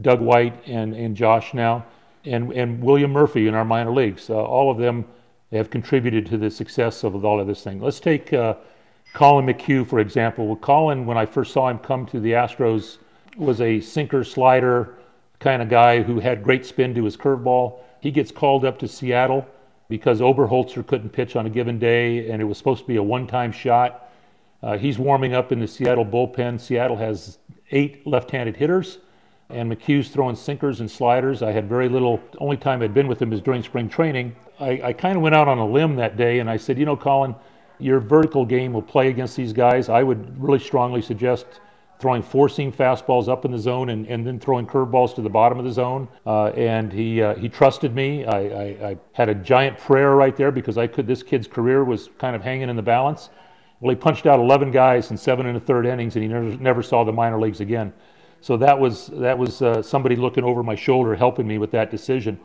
[0.00, 1.84] Doug White and, and Josh now,
[2.24, 4.30] and, and William Murphy in our minor leagues.
[4.30, 5.04] Uh, all of them
[5.52, 7.80] have contributed to the success of all of this thing.
[7.80, 8.54] Let's take uh,
[9.12, 10.46] Collin McHugh, for example.
[10.46, 12.98] Well, Collin, when I first saw him come to the Astros,
[13.36, 14.97] was a sinker slider
[15.40, 17.80] kind of guy who had great spin to his curveball.
[18.00, 19.46] He gets called up to Seattle
[19.88, 23.02] because Oberholtzer couldn't pitch on a given day, and it was supposed to be a
[23.02, 24.10] one-time shot.
[24.62, 26.60] Uh, he's warming up in the Seattle bullpen.
[26.60, 27.38] Seattle has
[27.70, 28.98] eight left-handed hitters,
[29.48, 31.42] and McHugh's throwing sinkers and sliders.
[31.42, 32.20] I had very little.
[32.38, 34.34] Only time I'd been with him is during spring training.
[34.60, 36.84] I, I kind of went out on a limb that day, and I said, you
[36.84, 37.34] know, Collin,
[37.78, 39.88] your vertical game will play against these guys.
[39.88, 41.46] I would really strongly suggest
[41.98, 45.28] throwing four seam fastballs up in the zone and, and then throwing curveballs to the
[45.28, 46.08] bottom of the zone.
[46.24, 48.24] Uh, and he uh, he trusted me.
[48.24, 51.06] I, I, I, had a giant prayer right there because I could.
[51.06, 53.30] This kid's career was kind of hanging in the balance.
[53.80, 56.56] Well, he punched out 11 guys in seven and a third innings, and he never
[56.56, 57.92] never saw the minor leagues again.
[58.40, 61.90] So that was that was uh, somebody looking over my shoulder, helping me with that
[61.90, 62.38] decision.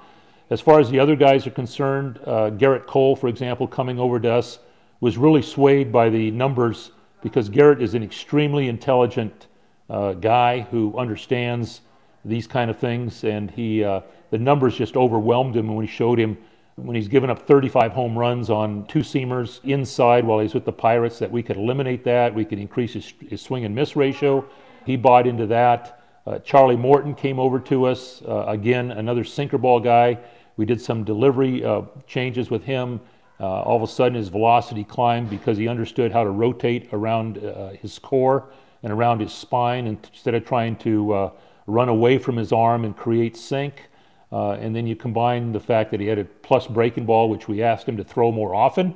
[0.50, 4.20] As far as the other guys are concerned, uh, Gerrit Cole, for example, coming over
[4.20, 4.60] to us
[5.00, 6.92] was really swayed by the numbers
[7.24, 9.48] because Gerrit is an extremely intelligent
[9.90, 11.82] uh, guy who understands
[12.24, 16.20] these kind of things, and he uh, the numbers just overwhelmed him when we showed
[16.20, 16.38] him
[16.76, 20.72] when he's given up 35 home runs on two seamers inside while he's with the
[20.72, 24.44] Pirates that we could eliminate that, we could increase his, his swing and miss ratio.
[24.86, 26.02] He bought into that.
[26.26, 30.18] Uh, Charlie Morton came over to us uh, again, another sinker ball guy.
[30.58, 33.02] We did some delivery uh, changes with him.
[33.40, 37.44] Uh, all of a sudden, his velocity climbed because he understood how to rotate around
[37.44, 38.50] uh, his core
[38.84, 41.32] and around his spine instead of trying to uh,
[41.68, 43.90] run away from his arm and create sink.
[44.32, 47.48] Uh, and then you combine the fact that he had a plus breaking ball, which
[47.48, 48.96] we asked him to throw more often.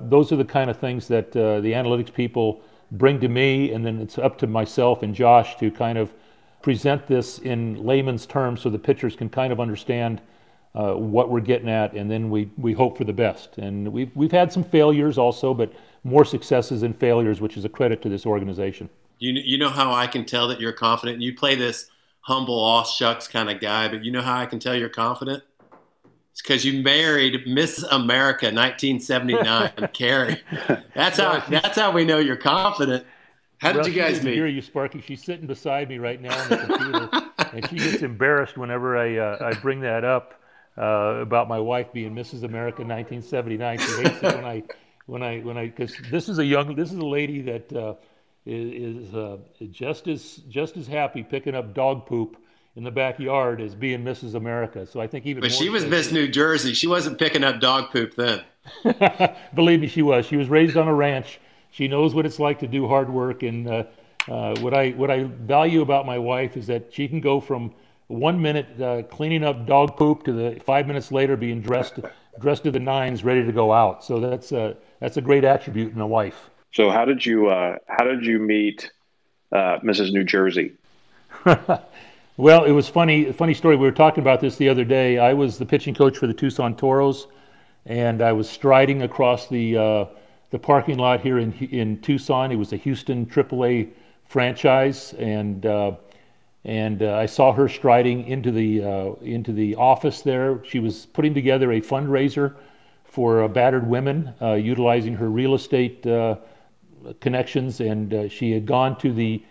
[0.00, 3.84] Those are the kind of things that uh, the analytics people bring to me, and
[3.84, 6.12] then it's up to myself and Josh to kind of
[6.62, 10.20] present this in layman's terms so the pitchers can kind of understand
[10.78, 13.58] uh, what we're getting at, and then we, we hope for the best.
[13.58, 15.72] And we've, we've had some failures also, but
[16.04, 18.88] more successes than failures, which is a credit to this organization.
[19.18, 21.20] You, you know how I can tell that you're confident?
[21.20, 24.60] You play this humble, all shucks kind of guy, but you know how I can
[24.60, 25.42] tell you're confident?
[26.30, 30.40] It's because you married Miss America 1979, Carrie.
[30.94, 33.04] That's how, that's how we know you're confident.
[33.56, 34.34] How did you guys meet?
[34.34, 35.00] Hear you, Sparky.
[35.00, 37.08] She's sitting beside me right now on the computer,
[37.52, 40.37] and she gets embarrassed whenever I uh, I bring that up
[40.78, 42.44] uh, about my wife being Mrs.
[42.44, 43.78] America 1979.
[43.78, 44.62] She hates it when I,
[45.06, 47.94] when I, when I, because this is a young, this is a lady that uh,
[48.46, 49.38] is, is uh,
[49.70, 52.36] just as just as happy picking up dog poop
[52.76, 54.34] in the backyard as being Mrs.
[54.34, 54.86] America.
[54.86, 55.40] So I think even.
[55.40, 56.74] But she was Miss New Jersey.
[56.74, 58.42] She wasn't picking up dog poop then.
[59.54, 60.26] Believe me, she was.
[60.26, 61.40] She was raised on a ranch.
[61.70, 63.84] She knows what it's like to do hard work, and uh,
[64.28, 67.74] uh, what I what I value about my wife is that she can go from
[68.08, 72.00] one minute uh, cleaning up dog poop to the five minutes later being dressed
[72.40, 74.04] dressed to the nines, ready to go out.
[74.04, 76.50] So that's a that's a great attribute in a wife.
[76.72, 78.90] So how did you uh, how did you meet
[79.52, 80.12] uh, Mrs.
[80.12, 80.72] New Jersey?
[82.36, 83.30] well, it was funny.
[83.32, 83.76] Funny story.
[83.76, 85.18] We were talking about this the other day.
[85.18, 87.26] I was the pitching coach for the Tucson Toros,
[87.86, 90.04] and I was striding across the uh,
[90.50, 92.52] the parking lot here in in Tucson.
[92.52, 93.90] It was a Houston AAA
[94.24, 95.92] franchise, and uh,
[96.64, 100.62] and uh, I saw her striding into the uh, into the office there.
[100.64, 102.56] She was putting together a fundraiser
[103.04, 106.36] for uh, battered women, uh, utilizing her real estate uh,
[107.20, 109.42] connections, and uh, she had gone to the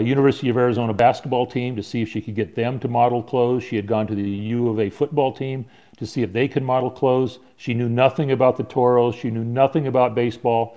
[0.00, 3.62] University of Arizona basketball team to see if she could get them to model clothes.
[3.62, 5.64] She had gone to the U of A football team
[5.98, 7.38] to see if they could model clothes.
[7.56, 9.14] She knew nothing about the Toros.
[9.14, 10.76] She knew nothing about baseball.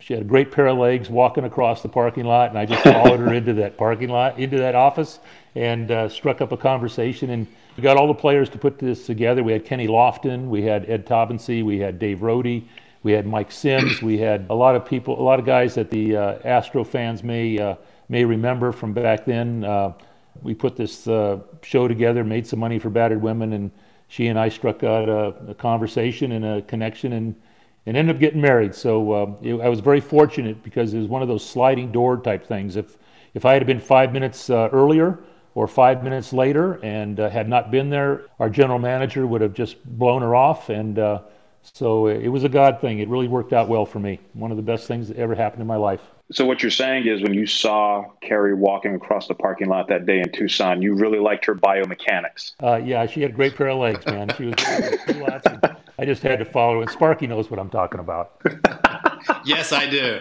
[0.00, 2.82] She had a great pair of legs walking across the parking lot, and I just
[2.84, 5.18] followed her into that parking lot, into that office,
[5.54, 7.30] and uh, struck up a conversation.
[7.30, 9.42] And we got all the players to put this together.
[9.42, 12.64] We had Kenny Lofton, we had Ed Taubensee, we had Dave Rohde,
[13.02, 15.90] we had Mike Simms, we had a lot of people, a lot of guys that
[15.90, 17.74] the uh, Astro fans may uh,
[18.08, 19.64] may remember from back then.
[19.64, 19.92] Uh,
[20.42, 23.70] we put this uh, show together, made some money for battered women, and
[24.08, 27.34] she and I struck out a, a conversation and a connection, and
[27.88, 28.74] and ended up getting married.
[28.74, 32.18] So uh, it, I was very fortunate because it was one of those sliding door
[32.18, 32.76] type things.
[32.76, 32.98] If
[33.32, 35.18] if I had been five minutes uh, earlier
[35.54, 39.54] or five minutes later and uh, had not been there, our general manager would have
[39.54, 40.68] just blown her off.
[40.68, 41.22] And uh,
[41.62, 42.98] so it was a God thing.
[42.98, 44.20] It really worked out well for me.
[44.34, 46.02] One of the best things that ever happened in my life.
[46.30, 50.04] So what you're saying is, when you saw Carrie walking across the parking lot that
[50.04, 52.52] day in Tucson, you really liked her biomechanics.
[52.62, 54.28] Uh, yeah, she had a great pair of legs, man.
[54.36, 55.42] She was.
[55.98, 58.40] I just had to follow, and Sparky knows what I'm talking about.
[59.44, 60.20] yes, I do.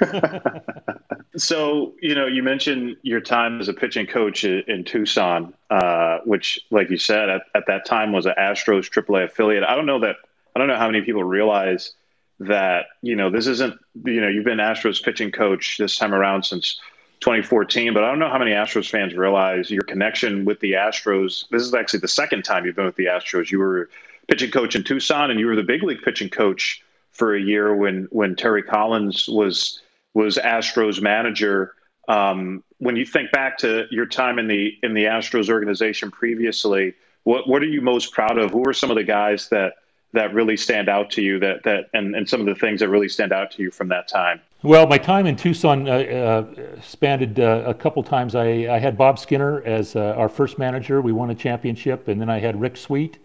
[1.36, 6.58] so you know, you mentioned your time as a pitching coach in Tucson, uh, which,
[6.70, 9.62] like you said, at, at that time was an Astros AAA affiliate.
[9.62, 10.16] I don't know that
[10.56, 11.92] I don't know how many people realize
[12.40, 16.44] that you know this isn't you know you've been Astros pitching coach this time around
[16.44, 16.80] since
[17.20, 21.48] 2014, but I don't know how many Astros fans realize your connection with the Astros.
[21.50, 23.50] This is actually the second time you've been with the Astros.
[23.50, 23.88] You were
[24.28, 27.74] pitching coach in Tucson, and you were the big league pitching coach for a year
[27.74, 29.80] when when Terry Collins was
[30.14, 31.74] was Astros manager.
[32.08, 36.94] Um, when you think back to your time in the in the Astros organization previously,
[37.24, 38.50] what what are you most proud of?
[38.50, 39.74] Who are some of the guys that
[40.12, 42.88] that really stand out to you that that and, and some of the things that
[42.88, 44.40] really stand out to you from that time?
[44.62, 48.34] Well, my time in Tucson uh, uh, spanned uh, a couple times.
[48.34, 51.00] I, I, had Bob Skinner as uh, our first manager.
[51.00, 53.18] We won a championship, and then I had Rick Sweet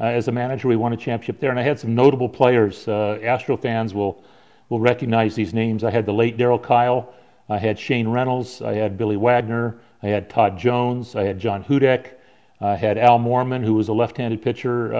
[0.00, 0.68] uh, as a manager.
[0.68, 2.88] We won a championship there, and I had some notable players.
[2.88, 4.24] Uh, Astro fans will
[4.68, 5.84] will recognize these names.
[5.84, 7.12] I had the late Darryl Kile
[7.50, 8.62] I had Shane Reynolds.
[8.62, 9.76] I had Billy Wagner.
[10.04, 11.16] I had Todd Jones.
[11.16, 12.12] I had John Hudek.
[12.60, 14.94] I had Al Morman, who was a left-handed pitcher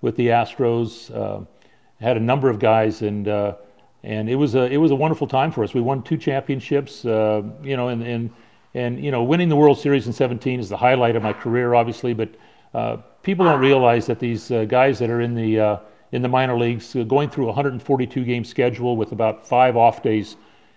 [0.00, 1.14] with the Astros.
[1.14, 1.44] Uh,
[2.00, 3.56] had a number of guys, and uh,
[4.02, 5.74] and it was a it was a wonderful time for us.
[5.74, 8.30] We won two championships, uh, you know, and and
[8.74, 11.74] and you know, winning the World Series in 17 is the highlight of my career,
[11.74, 12.14] obviously.
[12.14, 12.30] But
[12.72, 15.76] uh, people don't realize that these uh, guys that are in the uh,
[16.12, 20.36] in the minor leagues, going through a 142 game schedule with about five off days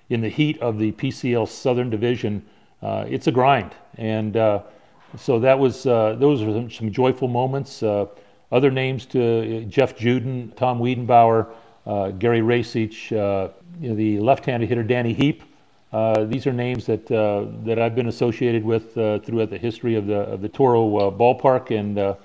[0.10, 2.46] in the heat of the PCL Southern Division,
[2.82, 4.34] it's a grind, and
[5.16, 7.82] so that was those were some joyful moments.
[8.54, 11.48] Other names to uh, Jeff Juden, Tom Wiedenbauer,
[11.88, 15.42] uh, Gary Racich, uh, you know, the left-handed hitter Danny Heep.
[15.92, 19.96] Uh, these are names that uh, that I've been associated with uh, throughout the history
[19.96, 22.16] of the of the Toro ballpark, and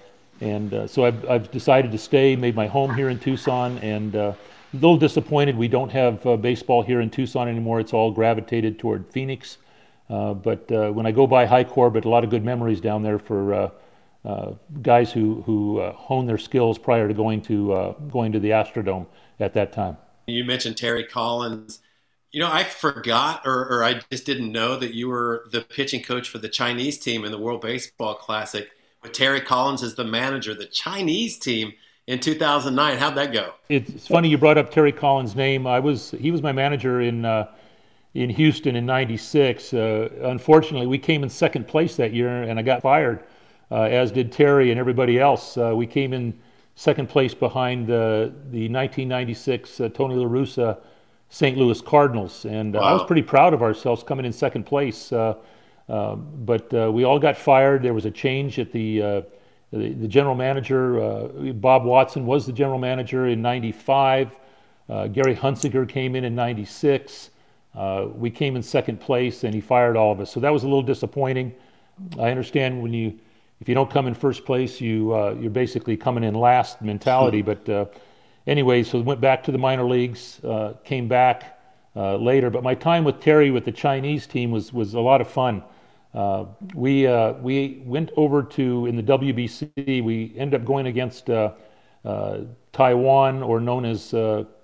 [0.43, 4.37] and so I've, I've decided to stay, made my home here in Tucson, and a
[4.75, 7.81] little disappointed we don't have baseball here in Tucson anymore.
[7.81, 9.57] It's all gravitated toward Phoenix,
[10.09, 13.73] but when I go by Hi Corbett, a lot of good memories down there for
[14.25, 14.53] uh,
[14.83, 18.51] guys who who uh, honed their skills prior to going to uh, going to the
[18.51, 19.07] Astrodome
[19.41, 19.97] at that time.
[20.27, 21.81] You mentioned Terry Collins.
[22.31, 26.03] You know, I forgot or, or I just didn't know that you were the pitching
[26.03, 28.69] coach for the Chinese team in the World Baseball Classic
[29.03, 30.53] with Terry Collins as the manager.
[30.55, 31.73] The Chinese team
[32.07, 32.99] in 2009.
[32.99, 33.55] How'd that go?
[33.69, 35.67] It's funny you brought up Terry Collins' name.
[35.67, 37.51] I was he was my manager in uh,
[38.15, 39.73] in Houston in '96.
[39.73, 43.23] Uh, unfortunately, we came in second place that year, and I got fired
[43.71, 45.57] uh, as did Terry and everybody else.
[45.57, 46.39] Uh, we came in
[46.75, 50.79] second place behind the, the 1996 uh, Tony La Russa
[51.29, 51.57] St.
[51.59, 52.45] Louis Cardinals.
[52.45, 52.81] And wow.
[52.81, 55.11] I was pretty proud of ourselves coming in second place.
[55.11, 55.43] but
[55.89, 57.83] we all got fired.
[57.83, 59.25] There was a change at the
[59.71, 64.39] the, the, general manager, uh, Bob Watson, was the general manager in 95.
[64.89, 67.31] Uh, Gary Hunsicker came in in 96.
[67.75, 70.33] Uh, we came in second place and he fired all of us.
[70.33, 71.55] So that was a little disappointing.
[72.19, 73.19] I understand when you
[73.61, 77.43] if you don't come in first place, you uh, you're basically coming in last mentality.
[77.43, 77.87] but uh,
[78.47, 81.59] anyway, so went back to the minor leagues, uh, came back
[81.97, 82.51] uh, later.
[82.51, 85.65] But my time with Terry with the Chinese team was was a lot of fun.
[86.15, 90.05] Uh, we uh, we went over to in the WBC.
[90.05, 91.27] We ended up going against
[92.73, 94.15] Taiwan, or known as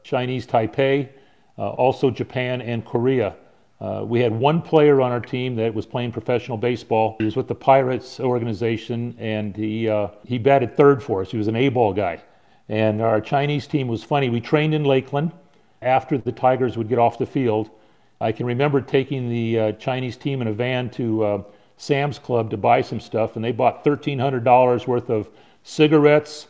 [0.04, 1.09] Chinese Taipei,
[1.57, 3.35] also Japan and Korea.
[3.84, 7.16] Uh, we had one player on our team that was playing professional baseball.
[7.18, 11.30] He was with the Pirates organization, and he uh, he batted third for us.
[11.30, 12.22] He was an A-ball guy,
[12.66, 14.30] and our Chinese team was funny.
[14.30, 15.32] We trained in Lakeland
[15.82, 17.68] after the Tigers would get off the field.
[18.22, 21.42] I can remember taking the uh, Chinese team in a van to uh,
[21.76, 25.28] Sam's Club to buy some stuff, and they bought thirteen hundred dollars worth of
[25.62, 26.46] cigarettes,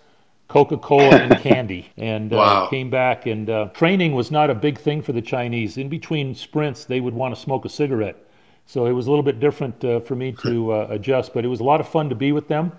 [0.49, 2.67] Coca Cola and candy, and uh, wow.
[2.69, 3.27] came back.
[3.27, 5.79] And uh, training was not a big thing for the Chinese.
[5.79, 8.17] In between sprints, they would want to smoke a cigarette.
[8.67, 11.49] So it was a little bit different uh, for me to uh, adjust, but it
[11.49, 12.73] was a lot of fun to be with them.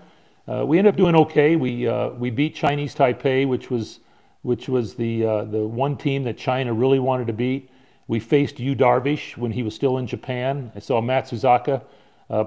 [0.48, 1.56] Uh, we ended up doing okay.
[1.56, 3.98] We uh, we beat Chinese Taipei, which was
[4.42, 7.68] which was the the one team that China really wanted to beat.
[8.08, 10.70] We faced Yu Darvish when he was still in Japan.
[10.76, 11.82] I saw Matsuzaka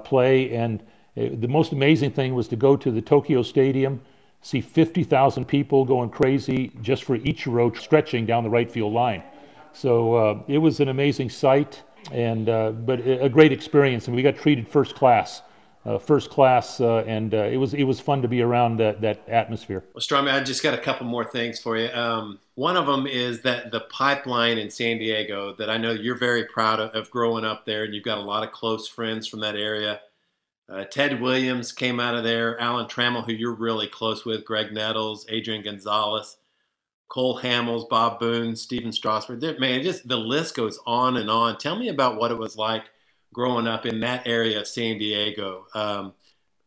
[0.02, 0.82] play, and
[1.14, 4.00] the most amazing thing was to go to the Tokyo Stadium
[4.42, 9.22] see 50,000 people going crazy just for each Ichiro stretching down the right field line.
[9.72, 14.22] So uh, it was an amazing sight, and uh, but a great experience, and we
[14.22, 15.42] got treated first class.
[15.86, 19.00] Uh, first class, uh, and uh, it was it was fun to be around that,
[19.00, 19.82] that atmosphere.
[19.94, 21.88] Well, Stromy, I just got a couple more things for you.
[21.94, 26.18] Um, one of them is that the pipeline in San Diego that I know you're
[26.18, 29.26] very proud of, of growing up there, and you've got a lot of close friends
[29.26, 30.00] from that area.
[30.70, 32.58] Uh, Ted Williams came out of there.
[32.60, 36.36] Alan Trammell, who you're really close with, Graig Nettles, Adrian Gonzalez,
[37.08, 39.42] Cole Hamels, Bob Boone, Stephen Strasburg.
[39.58, 41.58] Man, just the list goes on and on.
[41.58, 42.84] Tell me about what it was like
[43.34, 45.66] growing up in that area of San Diego.
[45.74, 46.14] Um,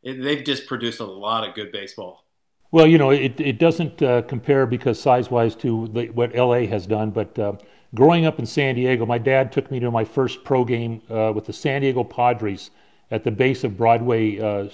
[0.02, 2.26] it, they've just produced a lot of good baseball.
[2.72, 6.66] Well, you know, it, it doesn't uh, compare because size wise to the, what LA
[6.66, 7.12] has done.
[7.12, 7.54] But uh,
[7.96, 11.32] growing up in San Diego, my dad took me to my first pro game uh,
[11.34, 12.72] with the San Diego Padres
[13.12, 14.40] at the base of Broadway.
[14.40, 14.70] Uh,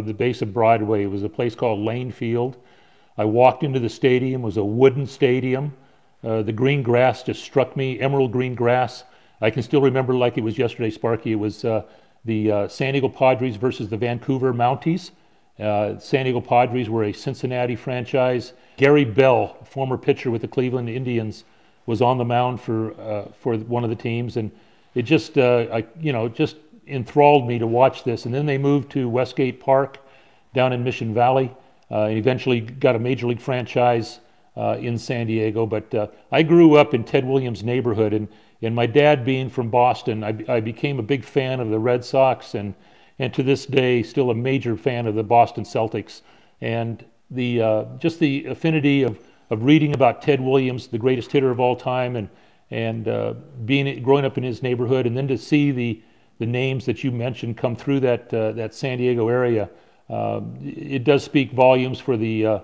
[0.00, 2.56] the base of Broadway was a place called Lane Field.
[3.18, 4.42] I walked into the stadium.
[4.42, 5.74] It was a wooden stadium.
[6.22, 9.04] Uh, the green grass just struck me, emerald green grass.
[9.40, 11.32] I can still remember like it was yesterday, Sparky.
[11.32, 11.82] It was uh,
[12.24, 15.12] the San Diego Padres versus the Vancouver Mounties.
[15.60, 18.54] Uh, San Diego Padres were a Cincinnati franchise.
[18.78, 21.44] Gary Bell, former pitcher with the Cleveland Indians,
[21.84, 24.50] was on the mound for uh, for one of the teams, and
[24.94, 26.56] it just uh, I, you know just
[26.90, 28.26] enthralled me to watch this.
[28.26, 29.98] And then they moved to Westgate Park
[30.54, 31.54] down in Mission Valley,
[31.90, 34.20] uh, and eventually got a major league franchise
[34.56, 35.66] uh, in San Diego.
[35.66, 38.28] But uh, I grew up in Ted Williams' neighborhood, and
[38.62, 42.04] and my dad being from Boston, I, I became a big fan of the Red
[42.04, 42.74] Sox and
[43.18, 46.22] and to this day still a major fan of the Boston Celtics.
[46.60, 49.18] And the uh, just the affinity of
[49.50, 52.28] of reading about Ted Williams, the greatest hitter of all time, and
[52.70, 53.34] and uh,
[53.64, 56.02] being growing up in his neighborhood, and then to see the
[56.40, 59.68] the names that you mentioned come through that uh, that San Diego area,
[60.08, 62.58] uh, it does speak volumes for the uh,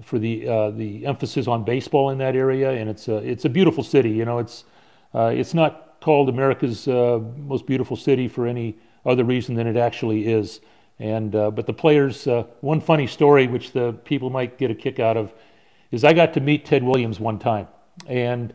[0.00, 3.48] for the uh, the emphasis on baseball in that area, and it's a it's a
[3.48, 4.10] beautiful city.
[4.10, 4.64] You know, it's
[5.12, 10.60] it's not called America's most beautiful city for any other reason than it actually is.
[10.98, 14.74] And uh, but the players, uh, one funny story which the people might get a
[14.74, 15.34] kick out of,
[15.90, 17.66] is I got to meet Ted Williams one time,
[18.06, 18.54] and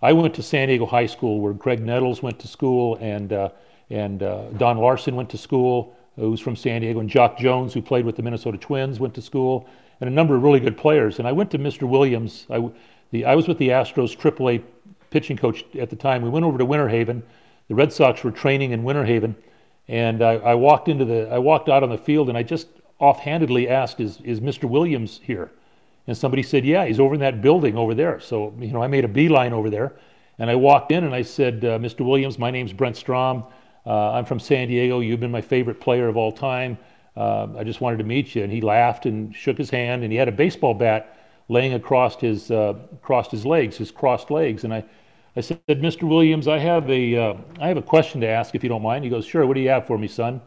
[0.00, 3.50] I went to San Diego High School where Graig Nettles went to school, and uh,
[3.92, 7.82] and uh, Don Larsen went to school, who's from San Diego, and Jock Jones, who
[7.82, 9.68] played with the Minnesota Twins, went to school,
[10.00, 11.18] and a number of really good players.
[11.18, 11.88] And I went to Mr.
[11.88, 12.46] Williams.
[12.50, 12.70] I,
[13.10, 14.62] the, I was with the Astros AAA
[15.10, 16.22] pitching coach at the time.
[16.22, 17.22] We went over to Winter Haven.
[17.68, 19.36] The Red Sox were training in Winter Haven
[19.88, 22.68] and I, I, walked into the, I walked out on the field, and I just
[22.98, 24.64] offhandedly asked, "Is is Mr.
[24.64, 25.50] Williams here?"
[26.06, 28.86] And somebody said, "Yeah, he's over in that building over there." So you know, I
[28.86, 29.92] made a beeline over there,
[30.38, 32.06] and I walked in and I said, uh, "Mr.
[32.06, 33.44] Williams, my name's Brent Strom.
[33.86, 35.00] Uh, I'm from San Diego.
[35.00, 36.78] You've been my favorite player of all time.
[37.16, 40.12] Uh, I just wanted to meet you." And he laughed and shook his hand, and
[40.12, 41.18] he had a baseball bat
[41.48, 44.84] laying across his uh, across his legs, his crossed legs, and I
[45.34, 46.02] I said, Mr.
[46.02, 49.02] Williams, I have a, uh, I have a question to ask if you don't mind.
[49.04, 50.42] He goes, Sure, what do you have for me, son?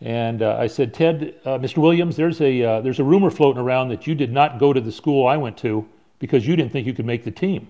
[0.00, 1.78] And uh, I said, Ted, uh, Mr.
[1.78, 4.92] Williams, there's a, there's a rumor floating around that you did not go to the
[4.92, 5.88] school I went to
[6.18, 7.68] because you didn't think you could make the team.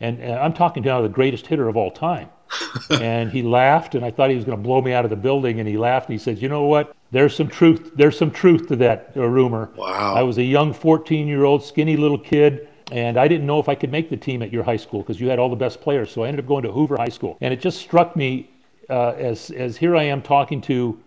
[0.00, 2.28] And, and I'm talking to now the greatest hitter of all time.
[2.90, 5.16] and he laughed, and I thought he was going to blow me out of the
[5.16, 5.60] building.
[5.60, 6.96] And he laughed, and he said, "You know what?
[7.10, 7.92] There's some truth.
[7.94, 9.70] There's some truth to that uh, rumor.
[9.76, 10.14] Wow.
[10.14, 13.92] I was a young 14-year-old, skinny little kid and I didn't know if I could
[13.92, 16.10] make the team at your high school because you had all the best players.
[16.10, 17.36] So I ended up going to Hoover High School.
[17.40, 18.50] And it just struck me
[18.88, 20.98] uh, as, as here I am talking to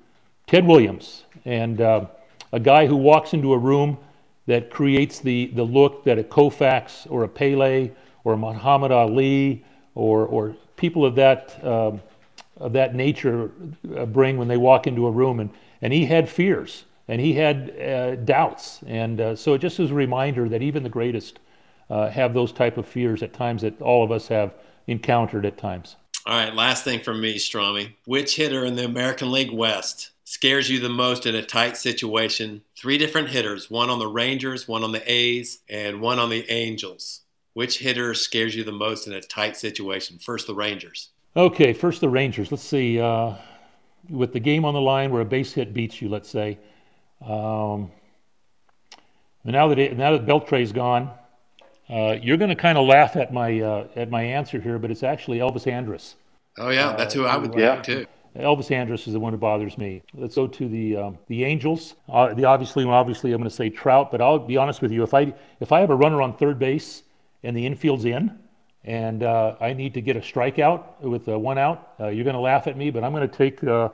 [0.47, 2.05] Ted Williams and uh,
[2.51, 3.97] a guy who walks into a room
[4.45, 7.89] that creates the, the look that a Koufax or a Pele
[8.23, 9.65] or Muhammad Ali
[9.95, 11.91] or, or people of that, uh,
[12.57, 13.51] of that nature
[13.97, 15.39] uh, bring when they walk into a room.
[15.39, 15.49] And,
[15.81, 18.79] and he had fears and he had uh, doubts.
[18.87, 21.39] And uh, so it just is a reminder that even the greatest
[21.89, 24.53] uh, have those type of fears at times that all of us have
[24.87, 25.97] encountered at times.
[26.25, 27.95] All right, last thing from me, Stromy.
[28.05, 32.61] Which hitter in the American League West scares you the most in a tight situation?
[32.77, 36.49] Three different hitters, one on the Rangers, one on the A's, and one on the
[36.49, 37.21] Angels.
[37.53, 40.19] Which hitter scares you the most in a tight situation?
[40.19, 41.09] First, the Rangers.
[41.35, 42.51] Okay, first the Rangers.
[42.51, 42.99] Let's see.
[42.99, 43.35] Uh,
[44.09, 46.57] with the game on the line where a base hit beats you, let's say.
[47.25, 47.91] Um,
[49.43, 51.11] now that it, now that Beltre's gone,
[51.89, 54.91] uh, you're going to kind of laugh at my uh, at my answer here, but
[54.91, 56.15] it's actually Elvis Andrus.
[56.57, 57.81] Oh yeah, that's who I would yeah.
[57.81, 58.07] think too.
[58.35, 60.01] Elvis Andrus is the one who bothers me.
[60.13, 61.95] Let's go to the um, the Angels.
[62.07, 65.03] Uh, the obviously, obviously, I'm going to say Trout, but I'll be honest with you.
[65.03, 67.03] If I if I have a runner on third base
[67.43, 68.37] and the infield's in,
[68.83, 72.41] and uh, I need to get a strikeout with one out, uh, you're going to
[72.41, 73.89] laugh at me, but I'm going to take uh,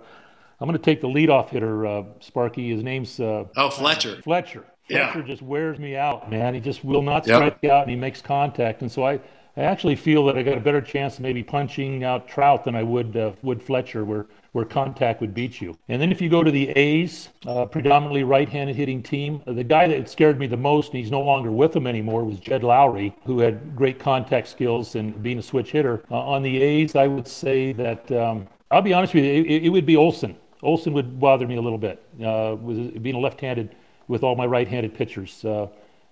[0.59, 2.71] I'm going to take the leadoff hitter, Sparky.
[2.73, 4.21] His name's oh Fletcher.
[4.21, 4.65] Fletcher.
[4.87, 5.25] Fletcher yeah.
[5.25, 6.53] just wears me out, man.
[6.53, 7.71] He just will not strike yep.
[7.71, 8.81] out and he makes contact.
[8.81, 9.19] And so I,
[9.57, 12.75] I actually feel that I got a better chance of maybe punching out Trout than
[12.75, 14.27] I would uh, would Fletcher, where
[14.57, 15.77] where contact would beat you.
[15.87, 19.63] And then if you go to the A's, uh, predominantly right-handed hitting team, uh, the
[19.63, 22.63] guy that scared me the most, and he's no longer with them anymore, was Jed
[22.63, 26.03] Lowrie, who had great contact skills and being a switch hitter.
[26.09, 29.65] Uh, on the A's, I would say that um, I'll be honest with you, it,
[29.65, 30.35] it, would be Olson.
[30.63, 33.75] Olson would bother me a little bit, uh, with being left-handed
[34.07, 35.45] with all my right-handed pitchers.
[35.45, 35.67] Uh,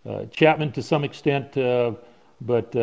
[0.07, 1.57] uh, Chapman to some extent,
[2.41, 2.75] uh, but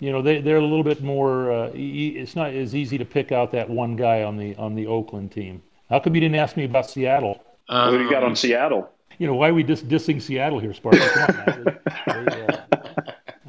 [0.00, 1.70] you know they they're a little bit more.
[1.74, 4.86] E- it's not as easy to pick out that one guy on the on the
[4.86, 5.62] Oakland team.
[5.88, 7.44] How come you didn't ask me about Seattle?
[7.68, 8.90] Um, what do you got on Seattle?
[9.20, 10.98] you know, why are we dis- dissing Seattle here, Sparky?
[10.98, 11.78] Come on, man.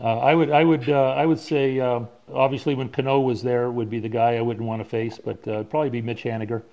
[0.01, 3.43] Uh, uh, I would, I would, uh, I would say, um, obviously, when Cano was
[3.43, 6.23] there, would be the guy I wouldn't want to face, but uh, probably be Mitch
[6.23, 6.63] Haniger,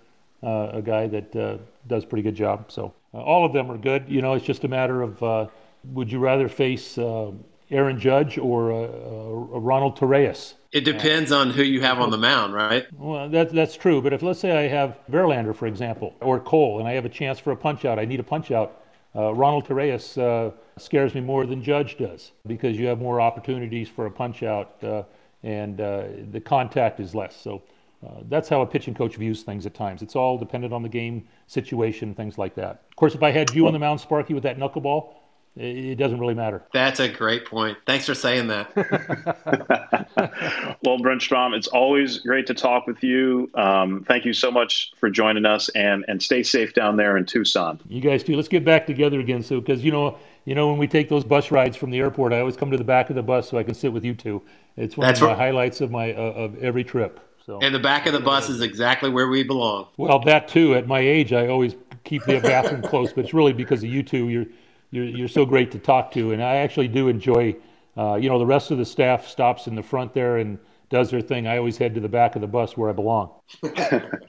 [0.42, 2.72] uh, a guy that uh, does a pretty good job.
[2.72, 4.06] So uh, all of them are good.
[4.08, 5.46] You know, it's just a matter of uh,
[5.92, 7.32] would you rather face uh,
[7.70, 10.54] Aaron Judge or uh, uh, Ronald Torreyes?
[10.72, 12.86] It depends on who you have on the mound, right?
[12.92, 14.02] Well, that, that's true.
[14.02, 17.10] But if let's say I have Verlander, for example, or Cole, and I have a
[17.10, 18.82] chance for a punch out, I need a punch out.
[19.16, 23.88] Uh, Ronald Torreyes uh, scares me more than Judge does because you have more opportunities
[23.88, 25.02] for a punch out uh,
[25.42, 27.36] and uh, the contact is less.
[27.36, 27.62] So
[28.06, 30.02] uh, that's how a pitching coach views things at times.
[30.02, 32.82] It's all dependent on the game situation, things like that.
[32.90, 35.14] Of course, if I had you on the mound, Sparky, with that knuckleball,
[35.58, 36.62] it it doesn't really matter.
[36.72, 37.78] That's a great point.
[37.86, 38.74] Thanks for saying that.
[40.84, 43.50] well, Brent Strom, it's always great to talk with you.
[43.54, 47.26] Um, thank you so much for joining us, and and stay safe down there in
[47.26, 47.80] Tucson.
[47.88, 48.36] You guys too.
[48.36, 51.24] Let's get back together again, Sue, because you know, you know, when we take those
[51.24, 53.58] bus rides from the airport, I always come to the back of the bus so
[53.58, 54.42] I can sit with you two.
[54.76, 55.38] It's one That's of the right.
[55.38, 57.20] highlights of my uh, of every trip.
[57.44, 59.88] So, and the back of the bus is exactly where we belong.
[59.96, 60.74] well, that too.
[60.74, 64.02] At my age, I always keep the bathroom close, but it's really because of you
[64.02, 64.28] two.
[64.28, 64.46] You're
[64.90, 67.56] you're you're so great to talk to, and I actually do enjoy.
[67.96, 70.58] Uh, you know, the rest of the staff stops in the front there and
[70.88, 71.46] does their thing.
[71.46, 73.30] I always head to the back of the bus where I belong.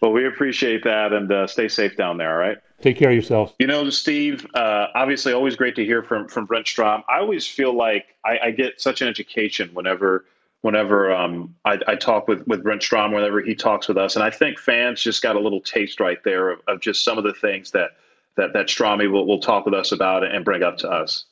[0.02, 2.32] Well, we appreciate that, and uh, stay safe down there.
[2.32, 2.58] All right.
[2.82, 3.54] Take care of yourself.
[3.60, 4.48] You know, Steve.
[4.54, 7.04] Uh, obviously, always great to hear from from Brent Strom.
[7.10, 10.26] I always feel like I, I get such an education whenever
[10.62, 14.24] whenever um, I, I talk with with Brent Strom, whenever he talks with us, and
[14.24, 17.26] I think fans just got a little taste right there of, of just some of
[17.26, 17.92] the things that
[18.40, 21.26] that that Stromy will, will talk with us about and bring up to us.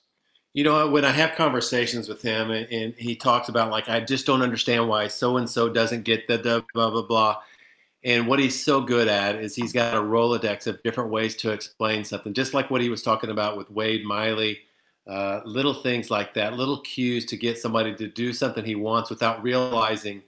[0.54, 4.00] You know, when I have conversations with him and, and he talks about like, I
[4.00, 7.38] just don't understand why so and so doesn't get the, the blah blah blah.
[8.04, 11.52] And what he's so good at is he's got a rolodex of different ways to
[11.52, 14.60] explain something, just like what he was talking about with Wade Miley.
[15.08, 19.10] Uh, little things like that, little cues to get somebody to do something he wants
[19.10, 20.22] without realizing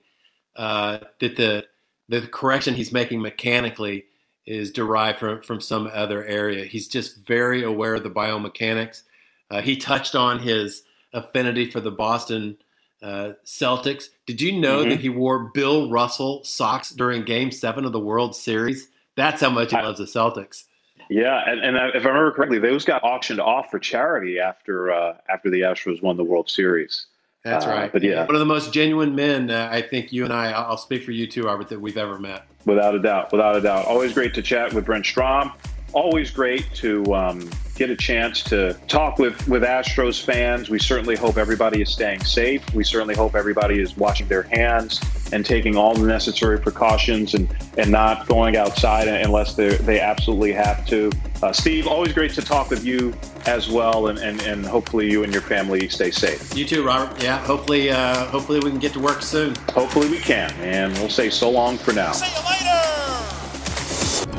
[0.56, 1.66] uh, that the
[2.08, 4.06] the correction he's making mechanically
[4.50, 6.66] is derived from, from some other area.
[6.66, 9.04] He's just very aware of the biomechanics.
[9.52, 10.84] Uh, he touched on his
[11.14, 12.58] affinity for the Boston
[13.04, 14.10] uh, Celtics.
[14.26, 14.90] Did you know Mhm.
[14.90, 18.90] that he wore Bill Russell socks during Game Seven of the World Series?
[19.16, 20.66] That's how much he I- loves the Celtics.
[21.12, 25.18] Yeah, and, and if I remember correctly, those got auctioned off for charity after uh,
[25.28, 27.06] after the Astros won the World Series.
[27.44, 27.92] That's Uh, right.
[27.92, 28.26] but yeah.
[28.26, 29.50] one of the most genuine men.
[29.50, 30.52] Uh, I think you and I.
[30.52, 32.46] I'll speak for you too, Robert, that we've ever met.
[32.66, 33.86] Without a doubt, without a doubt.
[33.86, 35.54] Always great to chat with Brent Strom.
[35.94, 40.70] Always great to um, get a chance to talk with, with Astros fans.
[40.70, 42.62] We certainly hope everybody is staying safe.
[42.76, 45.00] We certainly hope everybody is washing their hands
[45.32, 50.52] and taking all the necessary precautions and, and not going outside unless they they absolutely
[50.54, 51.12] have to.
[51.42, 53.14] Uh, Steve, always great to talk with you
[53.46, 56.56] as well, and, and, and hopefully you and your family stay safe.
[56.56, 57.22] You too, Robert.
[57.24, 57.38] Yeah.
[57.46, 59.56] Hopefully, uh, hopefully we can get to work soon.
[59.70, 62.12] Hopefully we can, and we'll say so long for now.
[62.12, 62.56] See you later.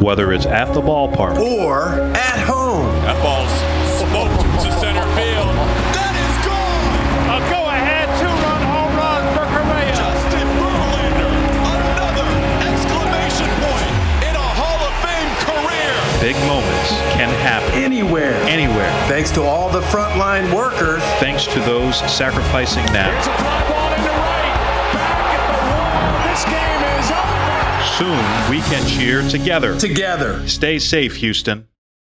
[0.04, 2.86] Whether it's at the ballpark or at home.
[3.02, 3.50] That ball's
[3.98, 4.62] smoked
[16.20, 18.34] big moments can happen Anywhere.
[18.48, 18.90] anywhere.
[19.08, 21.02] Thanks to all the frontline workers.
[21.18, 23.08] Thanks to those sacrificing now.
[23.16, 24.56] It's a fly ball into right.
[24.92, 26.28] Back at the wall.
[26.28, 27.84] This game is over.
[27.96, 29.78] Soon we can cheer together.
[29.78, 30.46] Together.
[30.46, 31.66] Stay safe, Houston.